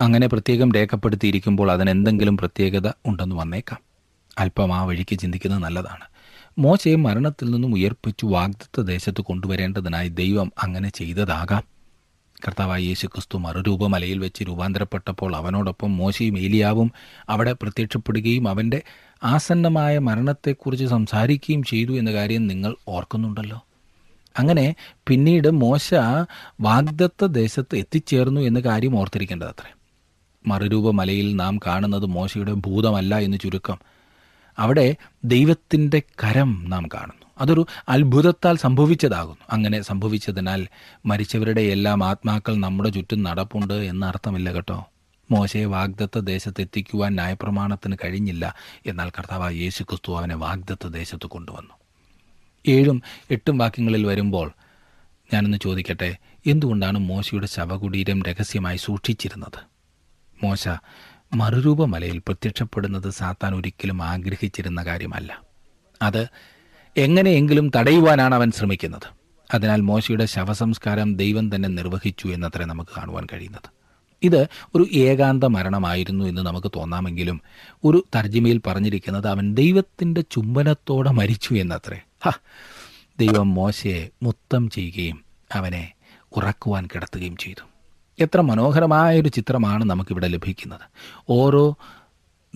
അങ്ങനെ 0.00 0.26
പ്രത്യേകം 0.26 0.72
രേഖപ്പെടുത്തിയിരിക്കുമ്പോൾ 0.72 1.72
അതിനെന്തെങ്കിലും 1.72 2.36
പ്രത്യേകത 2.36 2.92
ഉണ്ടെന്ന് 3.06 3.36
വന്നേക്കാം. 3.36 3.78
അല്പം 4.38 4.74
ആ 4.74 4.82
വഴിക്ക് 4.82 5.18
ചിന്തിക്കുന്നത് 5.18 5.62
നല്ലതാണ്. 5.62 6.04
മോശയെ 6.58 6.94
മരണത്തിൽ 6.94 7.50
നിന്നും 7.50 7.74
ഉയർപ്പിച്ചു 7.74 8.26
വാഗ്ദത്ത 8.26 8.86
ദേശത്ത് 8.86 9.20
കൊണ്ടുവരേണ്ടതിനായി 9.20 10.08
ദൈവം 10.08 10.52
അങ്ങനെ 10.62 10.88
ചെയ്തതാകാം. 10.88 11.79
കർത്താവായ 12.46 12.82
യേശു 12.82 13.06
ക്രിസ്തു 13.06 13.38
മറുരൂപമലയിൽ 13.38 14.18
വെച്ച് 14.18 14.44
രൂപാന്തരപ്പെട്ടപ്പോൾ 14.44 15.36
അവനോടൊപ്പം 15.36 15.96
മോശയും 15.96 16.38
ഏലിയാവും 16.38 16.92
അവിടെ 17.28 17.52
പ്രത്യക്ഷപ്പെടുകയും 17.52 18.48
അവന്റെ 18.48 18.82
ആസന്നമായ 19.24 19.98
മരണത്തെക്കുറിച്ച് 19.98 20.84
സംസാരിക്കുകയും 20.84 21.62
ചെയ്തു 21.62 21.92
എന്ന 21.92 22.12
കാര്യം 22.12 22.46
നിങ്ങൾ 22.46 22.76
ഓർക്കുന്നുണ്ടല്ലോ. 22.88 23.64
അങ്ങനെ 24.38 24.74
പിന്നീട് 25.08 25.50
മോശ 25.50 25.94
വാഗ്ദത്ത 26.60 27.24
ദേശത്ത് 27.24 27.76
എത്തിച്ചേർന്നു 27.76 28.40
എന്ന 28.40 28.60
കാര്യം 28.60 28.98
ഓർത്തിരിക്കേണ്ടത് 28.98 29.48
അത്രേ 29.48 29.72
മറുരൂപമലയിൽ 30.46 31.36
നാം 31.36 31.58
കാണുന്നത് 31.66 32.06
മോശയുടെ 32.06 32.52
ഭൂതമല്ല 32.52 33.18
എന്ന് 33.18 33.36
ചുരുക്കം. 33.42 33.78
അവിടെ 34.58 34.96
ദൈവത്തിന്റെ 35.24 36.02
കരം 36.24 36.64
നാം 36.68 36.88
കാണുന്നു. 36.94 37.19
അതൊരു 37.40 37.66
അത്ഭുതത്താൽ 37.88 38.56
സംഭവിച്ചതാകുന്നു. 38.56 39.44
അങ്ങനെ 39.50 39.82
സംഭവിച്ചതിനാൽ 39.82 40.68
മരിച്ചവരുടെ 41.06 41.60
എല്ലാം 41.60 42.04
ആത്മാക്കൾ 42.04 42.54
നമ്മുടെ 42.54 42.90
ചുറ്റും 42.90 43.22
നടപ്പുണ്ട് 43.22 43.74
എന്ന 43.74 44.06
അർത്ഥമില്ല 44.06 44.52
കേട്ടോ. 44.52 44.86
മോശയെ 45.30 45.64
വാഗ്ദത്ത 45.64 46.18
ദേശത്ത് 46.18 46.60
എത്തിക്കുവാൻ 46.60 47.14
ന്യായപ്രമാണത്തിന് 47.14 47.96
കഴിഞ്ഞില്ല 48.04 48.54
എന്നാൽ 48.86 49.10
കർത്താവ് 49.10 49.54
യേശു 49.54 49.82
ക്രിസ്തു 49.82 50.18
അവനെ 50.18 50.34
വാഗ്ദത്ത 50.34 50.86
ദേശത്ത് 50.86 51.26
കൊണ്ടുവന്നു. 51.26 51.74
ഏഴും 52.68 53.02
എട്ടും 53.30 53.58
വാക്യങ്ങളിൽ 53.58 54.06
വരുമ്പോൾ 54.06 54.52
ഞാനൊന്ന് 55.34 55.58
ചോദിക്കട്ടെ 55.62 56.16
എന്തുകൊണ്ടാണ് 56.46 56.98
മോശയുടെ 56.98 57.46
ശവകുടീരം 57.46 58.22
രഹസ്യമായി 58.22 58.76
സൂക്ഷിച്ചിരുന്നത്? 58.76 59.58
മോശ 60.44 60.68
മറുരൂപമലയിൽ 61.34 62.18
പ്രത്യക്ഷപ്പെടുന്നത് 62.18 63.10
സാത്താൻ 63.10 63.54
ഒരിക്കലും 63.54 64.02
ആഗ്രഹിച്ചിരുന്ന 64.02 64.82
കാര്യമല്ല. 64.82 65.40
അത് 66.02 66.26
എങ്ങനെയെങ്കിലും 66.96 67.70
തടയുവാനാണ് 67.76 68.34
അവൻ 68.34 68.50
ശ്രമിക്കുന്നത്. 68.50 69.20
അതിനാൽ 69.54 69.80
മോശയുടെ 69.80 70.26
ശവസംസ്കാരം 70.26 71.16
ദൈവം 71.16 71.54
തന്നെ 71.54 71.68
നിർവഹിച്ചു 71.68 72.28
എന്നത്രേ 72.28 72.64
നമുക്ക് 72.64 72.90
കാണുവാൻ 72.96 73.26
കഴിയുന്നത്. 73.32 73.70
ഇത് 74.22 74.46
ഒരു 74.74 74.86
ഏകാന്ത 74.92 75.44
മരണമായിരുന്നു 75.44 76.24
എന്ന് 76.24 76.42
നമുക്ക് 76.42 76.72
തോന്നാമെങ്കിലും 76.76 77.40
ഒരു 77.84 78.04
തർജിമയിൽ 78.16 78.60
പറഞ്ഞിരിക്കുന്നത് 78.66 79.28
അവൻ 79.28 79.54
ദൈവത്തിന്റെ 79.54 80.20
ചുംബനത്തോടെ 80.20 81.10
മരിച്ചു 81.10 81.54
എന്നത്രേ. 81.54 82.00
ഹ 82.26 82.30
ദൈവം 83.20 83.54
മോശയെ 83.54 84.08
മുത്തം 84.22 84.70
ചെയ്യുകയും 84.70 85.24
അവനെ 85.54 85.92
ഉറക്കുവാൻ 86.36 86.88
കിടത്തുകയും 86.94 87.36
ചെയ്തു. 87.36 87.66
എത്ര 88.18 88.40
മനോഹരമായൊരു 88.40 89.28
ചിത്രമാണ് 89.28 89.84
നമുക്കിവിടെ 89.84 90.26
ലഭിക്കുന്നത്. 90.26 90.80
ഓരോ 91.28 91.76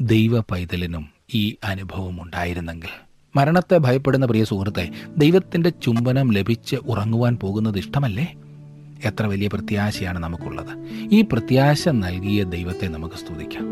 ദൈവ 0.01 0.41
പൈതലിനും 0.41 1.09
ഈ 1.35 1.57
അനുഭവം 1.65 2.23
ഉണ്ടായിരുന്നെങ്കിൽ 2.23 3.14
മരണത്തെ 3.37 3.79
ഭയപ്പെടുന്ന 3.79 4.27
പ്രിയ 4.27 4.45
സുഹൃത്തെ 4.45 4.91
ദൈവത്തിന്റെ 5.19 5.71
ചുംബനം 5.71 6.33
ലഭിച്ച് 6.33 6.77
ഉറങ്ങുവാൻ 6.77 7.39
പോകുന്നത് 7.43 7.79
ഇഷ്ടമല്ലേ? 7.79 8.35
എത്ര 9.05 9.27
വലിയ 9.27 9.49
പ്രത്യാശയാണ് 9.49 10.19
നമുക്കുള്ളത്. 10.19 10.89
ഈ 11.13 11.23
പ്രത്യാശ 11.23 11.89
നൽകിയ 11.89 12.45
ദൈവത്തെ 12.45 12.87
നമുക്ക് 12.87 13.15
സ്തുതിക്കാം. 13.15 13.67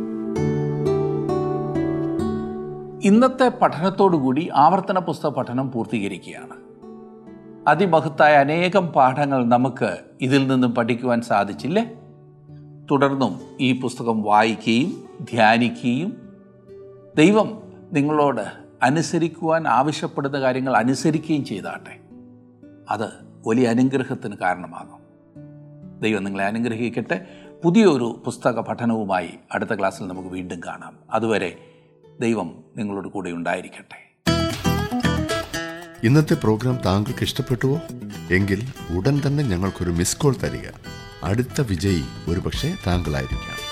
ഇന്നത്തെ 3.03 3.49
പഠനത്തോടുകൂടി 3.63 4.49
ആവർത്തന 4.55 4.99
പുസ്തക 4.99 5.29
പഠനം 5.29 5.71
പൂർത്തീകരിക്കുകയാണ്. 5.71 6.57
അതിമഹത്തായ 7.69 8.35
അനേകം 8.35 8.87
പാഠങ്ങൾ 8.87 9.45
നമുക്ക് 9.45 9.97
ഇതിൽ 10.21 10.49
നിന്നും 10.49 10.75
പഠിക്കുവാൻ 10.75 11.23
സാധിച്ചില്ലേ. 11.23 11.91
തുടർന്നും 12.91 13.41
ഈ 13.61 13.81
പുസ്തകം 13.81 14.23
വായിക്കുകയും 14.23 14.95
ധ്യാനിക്കുകയും 15.21 16.17
ദൈവം 17.17 17.63
നിങ്ങളോട് 17.93 18.62
അനുസരിക്കുവാൻ 18.83 19.69
ആവശ്യപ്പെടുന്ന 19.69 20.41
കാര്യങ്ങൾ 20.41 20.77
അനുസരിക്കുകയും 20.77 21.45
ചെയ്താട്ടെ. 21.45 22.01
അത് 22.91 23.09
വലിയ 23.47 23.69
അനുഗ്രഹത്തിന് 23.69 24.37
കാരണമാകും. 24.37 25.03
ദൈവം 26.01 26.25
നിങ്ങളെ 26.25 26.45
അനുഗ്രഹിക്കട്ടെ. 26.45 27.27
പുതിയൊരു 27.65 28.23
പുസ്തക 28.25 28.61
പഠനവുമായി 28.61 29.31
അടുത്ത 29.53 29.71
ക്ലാസ്സിൽ 29.79 30.07
നമുക്ക് 30.07 30.29
വീണ്ടും 30.29 30.61
കാണാം. 30.67 30.97
അതുവരെ 31.13 31.59
ദൈവം 32.21 32.65
നിങ്ങളോട് 32.77 33.09
കൂടെ 33.09 33.31
ഉണ്ടായിരിക്കട്ടെ. 33.31 34.13
ഇന്നത്തെ 36.05 36.35
പ്രോഗ്രാം 36.35 36.79
താങ്കൾക്ക് 36.87 37.23
ഇഷ്ടപ്പെട്ടുവോ? 37.23 37.81
എങ്കിൽ 38.31 38.69
ഉടൻ 38.97 39.23
തന്നെ 39.27 39.45
ഞങ്ങൾക്കൊരു 39.45 39.91
മിസ് 39.91 40.17
കോൾ 40.17 40.35
തരിക. 40.43 40.69
അടുത്ത 41.25 41.61
വിജയി 41.61 42.03
ഒരുപക്ഷെ 42.29 42.75
താങ്കളായിരിക്കാം. 42.87 43.63